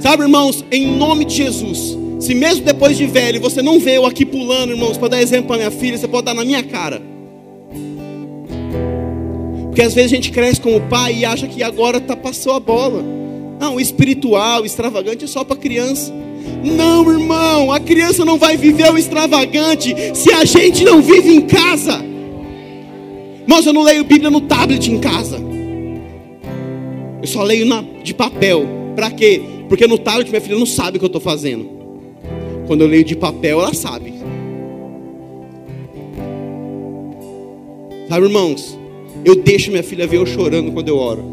Sabe, 0.00 0.22
irmãos, 0.22 0.64
em 0.70 0.86
nome 0.86 1.24
de 1.24 1.34
Jesus, 1.34 1.96
se 2.20 2.34
mesmo 2.34 2.64
depois 2.64 2.96
de 2.96 3.06
velho 3.06 3.40
você 3.40 3.62
não 3.62 3.78
vê 3.78 3.96
eu 3.96 4.06
aqui 4.06 4.24
pulando, 4.24 4.72
irmãos, 4.72 4.98
para 4.98 5.08
dar 5.08 5.22
exemplo 5.22 5.48
para 5.48 5.58
minha 5.58 5.70
filha, 5.70 5.96
você 5.96 6.08
pode 6.08 6.24
dar 6.24 6.34
na 6.34 6.44
minha 6.44 6.62
cara. 6.62 7.00
Porque 9.66 9.82
às 9.82 9.92
vezes 9.92 10.10
a 10.10 10.14
gente 10.14 10.30
cresce 10.30 10.60
como 10.60 10.80
pai 10.88 11.16
e 11.18 11.24
acha 11.24 11.46
que 11.46 11.62
agora 11.62 12.00
tá, 12.00 12.16
passou 12.16 12.54
a 12.54 12.60
bola. 12.60 13.04
Não, 13.60 13.78
espiritual, 13.78 14.64
extravagante 14.64 15.24
é 15.24 15.28
só 15.28 15.44
para 15.44 15.56
criança. 15.56 16.12
Não, 16.64 17.10
irmão, 17.10 17.72
a 17.72 17.78
criança 17.78 18.24
não 18.24 18.38
vai 18.38 18.56
viver 18.56 18.92
o 18.92 18.98
extravagante 18.98 19.94
se 20.14 20.32
a 20.32 20.44
gente 20.44 20.84
não 20.84 21.00
vive 21.00 21.32
em 21.32 21.42
casa. 21.42 22.04
Mas 23.46 23.66
eu 23.66 23.72
não 23.72 23.82
leio 23.82 24.04
Bíblia 24.04 24.30
no 24.30 24.40
tablet 24.40 24.90
em 24.90 24.98
casa. 24.98 25.38
Eu 27.22 27.28
só 27.28 27.42
leio 27.42 27.64
na, 27.66 27.84
de 28.02 28.12
papel. 28.12 28.66
Para 28.94 29.10
quê? 29.10 29.40
Porque 29.68 29.86
no 29.86 29.98
tablet 29.98 30.28
minha 30.28 30.40
filha 30.40 30.58
não 30.58 30.66
sabe 30.66 30.96
o 30.96 31.00
que 31.00 31.04
eu 31.04 31.08
estou 31.08 31.20
fazendo. 31.20 31.68
Quando 32.66 32.80
eu 32.80 32.88
leio 32.88 33.04
de 33.04 33.14
papel, 33.14 33.60
ela 33.60 33.74
sabe. 33.74 34.14
Sabe, 38.08 38.26
irmãos? 38.26 38.78
Eu 39.24 39.36
deixo 39.36 39.70
minha 39.70 39.82
filha 39.82 40.06
ver 40.06 40.16
eu 40.16 40.26
chorando 40.26 40.72
quando 40.72 40.88
eu 40.88 40.96
oro. 40.96 41.24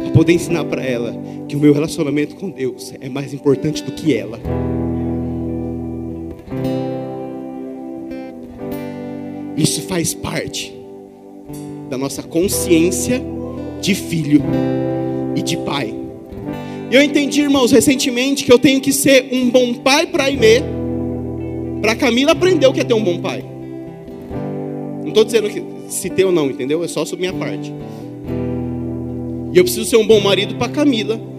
Para 0.00 0.10
poder 0.12 0.32
ensinar 0.32 0.64
para 0.64 0.82
ela 0.82 1.14
que 1.50 1.56
o 1.56 1.58
meu 1.58 1.72
relacionamento 1.72 2.36
com 2.36 2.48
Deus 2.48 2.94
é 3.00 3.08
mais 3.08 3.34
importante 3.34 3.82
do 3.82 3.90
que 3.90 4.16
ela. 4.16 4.38
Isso 9.56 9.82
faz 9.82 10.14
parte 10.14 10.72
da 11.90 11.98
nossa 11.98 12.22
consciência 12.22 13.20
de 13.80 13.96
filho 13.96 14.40
e 15.34 15.42
de 15.42 15.56
pai. 15.56 15.92
E 16.88 16.94
eu 16.94 17.02
entendi, 17.02 17.40
irmãos, 17.40 17.72
recentemente 17.72 18.44
que 18.44 18.52
eu 18.52 18.58
tenho 18.58 18.80
que 18.80 18.92
ser 18.92 19.28
um 19.32 19.50
bom 19.50 19.74
pai 19.74 20.06
para 20.06 20.26
Aimee, 20.26 20.62
para 21.82 21.96
Camila 21.96 22.30
aprender 22.30 22.68
o 22.68 22.72
que 22.72 22.78
é 22.78 22.84
ter 22.84 22.94
um 22.94 23.02
bom 23.02 23.18
pai. 23.18 23.44
Não 25.00 25.08
estou 25.08 25.24
dizendo 25.24 25.50
que 25.50 25.64
se 25.88 26.08
ter 26.10 26.24
ou 26.24 26.30
não, 26.30 26.48
entendeu? 26.48 26.84
É 26.84 26.86
só 26.86 27.04
sobre 27.04 27.28
minha 27.28 27.36
parte. 27.36 27.72
E 29.52 29.58
eu 29.58 29.64
preciso 29.64 29.84
ser 29.90 29.96
um 29.96 30.06
bom 30.06 30.20
marido 30.20 30.54
para 30.54 30.68
Camila, 30.68 31.29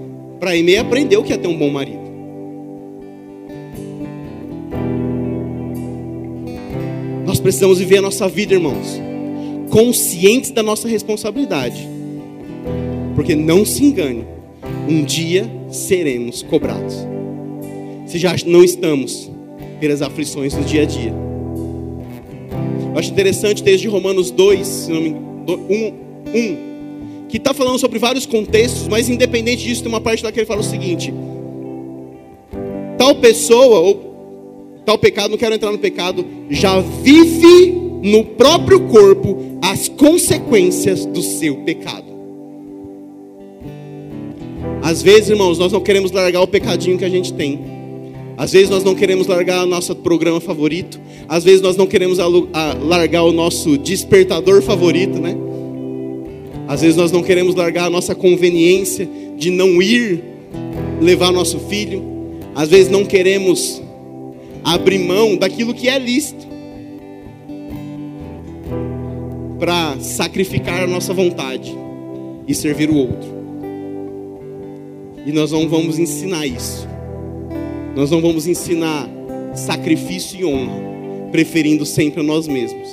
para 0.41 0.51
Aimee 0.51 0.77
aprender 0.77 1.17
o 1.17 1.23
que 1.23 1.31
é 1.33 1.37
ter 1.37 1.47
um 1.47 1.55
bom 1.55 1.69
marido. 1.69 2.01
Nós 7.27 7.39
precisamos 7.39 7.77
viver 7.77 7.99
a 7.99 8.01
nossa 8.01 8.27
vida, 8.27 8.55
irmãos, 8.55 8.99
conscientes 9.69 10.49
da 10.49 10.63
nossa 10.63 10.87
responsabilidade. 10.87 11.87
Porque 13.13 13.35
não 13.35 13.63
se 13.63 13.85
engane, 13.85 14.25
um 14.89 15.03
dia 15.03 15.47
seremos 15.69 16.41
cobrados. 16.41 16.95
Se 18.07 18.17
já 18.17 18.35
não 18.47 18.63
estamos 18.63 19.29
pelas 19.79 20.01
aflições 20.01 20.55
do 20.55 20.63
dia 20.63 20.81
a 20.81 20.85
dia. 20.85 21.13
Eu 22.91 22.97
acho 22.97 23.11
interessante 23.11 23.61
texto 23.61 23.83
de 23.83 23.87
Romanos 23.87 24.31
2, 24.31 24.89
1, 24.89 24.93
1 26.33 26.70
que 27.31 27.37
está 27.37 27.53
falando 27.53 27.79
sobre 27.79 27.97
vários 27.97 28.25
contextos, 28.25 28.89
mas 28.89 29.07
independente 29.07 29.63
disso, 29.63 29.81
tem 29.81 29.89
uma 29.89 30.01
parte 30.01 30.21
lá 30.21 30.31
que 30.33 30.39
ele 30.39 30.45
fala 30.45 30.59
o 30.59 30.63
seguinte: 30.63 31.13
tal 32.97 33.15
pessoa, 33.15 33.79
ou 33.79 34.81
tal 34.85 34.97
pecado, 34.97 35.31
não 35.31 35.37
quero 35.37 35.55
entrar 35.55 35.71
no 35.71 35.77
pecado, 35.79 36.25
já 36.49 36.81
vive 36.81 37.71
no 38.03 38.25
próprio 38.25 38.81
corpo 38.81 39.57
as 39.61 39.87
consequências 39.87 41.05
do 41.05 41.21
seu 41.21 41.55
pecado. 41.57 42.11
Às 44.83 45.01
vezes, 45.01 45.29
irmãos, 45.29 45.57
nós 45.57 45.71
não 45.71 45.79
queremos 45.79 46.11
largar 46.11 46.41
o 46.41 46.47
pecadinho 46.47 46.97
que 46.97 47.05
a 47.05 47.09
gente 47.09 47.31
tem. 47.31 47.61
Às 48.37 48.51
vezes 48.51 48.69
nós 48.69 48.83
não 48.83 48.95
queremos 48.95 49.27
largar 49.27 49.63
o 49.63 49.67
nosso 49.67 49.95
programa 49.95 50.41
favorito. 50.41 50.99
Às 51.29 51.43
vezes 51.43 51.61
nós 51.61 51.77
não 51.77 51.87
queremos 51.87 52.17
largar 52.81 53.23
o 53.23 53.31
nosso 53.31 53.77
despertador 53.77 54.61
favorito, 54.61 55.19
né? 55.19 55.37
Às 56.67 56.81
vezes 56.81 56.95
nós 56.95 57.11
não 57.11 57.23
queremos 57.23 57.55
largar 57.55 57.85
a 57.85 57.89
nossa 57.89 58.15
conveniência 58.15 59.07
de 59.37 59.49
não 59.49 59.81
ir 59.81 60.23
levar 61.01 61.31
nosso 61.31 61.59
filho. 61.59 62.03
Às 62.55 62.69
vezes 62.69 62.89
não 62.89 63.05
queremos 63.05 63.81
abrir 64.63 64.99
mão 64.99 65.35
daquilo 65.35 65.73
que 65.73 65.89
é 65.89 65.97
lícito 65.97 66.47
para 69.59 69.99
sacrificar 69.99 70.81
a 70.81 70.87
nossa 70.87 71.13
vontade 71.13 71.75
e 72.47 72.55
servir 72.55 72.89
o 72.89 72.95
outro. 72.95 73.29
E 75.25 75.31
nós 75.31 75.51
não 75.51 75.69
vamos 75.69 75.99
ensinar 75.99 76.47
isso. 76.47 76.87
Nós 77.95 78.09
não 78.09 78.21
vamos 78.21 78.47
ensinar 78.47 79.07
sacrifício 79.53 80.39
e 80.39 80.45
honra, 80.45 80.81
preferindo 81.31 81.85
sempre 81.85 82.21
a 82.21 82.23
nós 82.23 82.47
mesmos. 82.47 82.89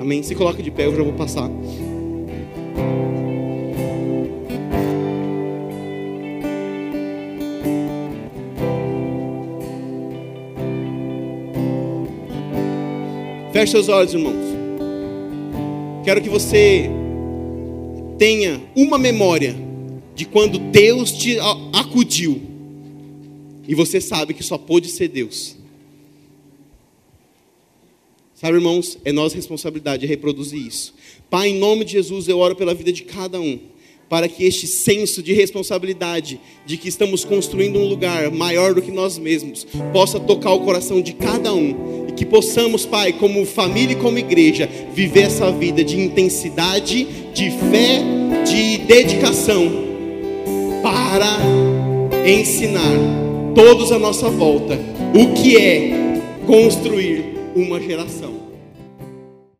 Amém? 0.00 0.22
Se 0.22 0.34
coloca 0.34 0.62
de 0.62 0.70
pé, 0.70 0.86
eu 0.86 0.96
já 0.96 1.02
vou 1.02 1.12
passar. 1.12 1.48
Feche 13.64 13.72
seus 13.72 13.88
olhos, 13.88 14.12
irmãos. 14.12 14.44
Quero 16.04 16.20
que 16.20 16.28
você 16.28 16.90
tenha 18.18 18.60
uma 18.76 18.98
memória 18.98 19.56
de 20.14 20.26
quando 20.26 20.58
Deus 20.58 21.10
te 21.10 21.38
acudiu 21.72 22.42
e 23.66 23.74
você 23.74 24.02
sabe 24.02 24.34
que 24.34 24.42
só 24.42 24.58
pôde 24.58 24.88
ser 24.88 25.08
Deus. 25.08 25.56
Sabe, 28.34 28.58
irmãos, 28.58 28.98
é 29.02 29.10
nossa 29.12 29.34
responsabilidade 29.34 30.04
reproduzir 30.04 30.60
isso. 30.60 30.92
Pai, 31.30 31.48
em 31.48 31.58
nome 31.58 31.86
de 31.86 31.92
Jesus, 31.92 32.28
eu 32.28 32.40
oro 32.40 32.54
pela 32.54 32.74
vida 32.74 32.92
de 32.92 33.02
cada 33.02 33.40
um, 33.40 33.58
para 34.08 34.28
que 34.28 34.44
este 34.44 34.66
senso 34.66 35.22
de 35.22 35.32
responsabilidade, 35.32 36.40
de 36.66 36.76
que 36.76 36.88
estamos 36.88 37.24
construindo 37.24 37.78
um 37.78 37.84
lugar 37.84 38.30
maior 38.30 38.74
do 38.74 38.82
que 38.82 38.90
nós 38.90 39.18
mesmos, 39.18 39.66
possa 39.92 40.20
tocar 40.20 40.52
o 40.52 40.60
coração 40.60 41.00
de 41.00 41.12
cada 41.12 41.52
um 41.52 42.06
e 42.08 42.12
que 42.12 42.24
possamos, 42.24 42.86
Pai, 42.86 43.12
como 43.12 43.44
família 43.44 43.94
e 43.94 44.00
como 44.00 44.18
igreja, 44.18 44.68
viver 44.92 45.22
essa 45.22 45.50
vida 45.50 45.82
de 45.82 45.98
intensidade, 45.98 47.06
de 47.32 47.50
fé, 47.50 48.02
de 48.44 48.78
dedicação, 48.78 49.84
para 50.82 51.38
ensinar 52.28 52.92
todos 53.54 53.92
à 53.92 53.98
nossa 53.98 54.28
volta 54.28 54.78
o 55.14 55.32
que 55.34 55.56
é 55.56 56.20
construir 56.46 57.24
uma 57.54 57.80
geração. 57.80 58.43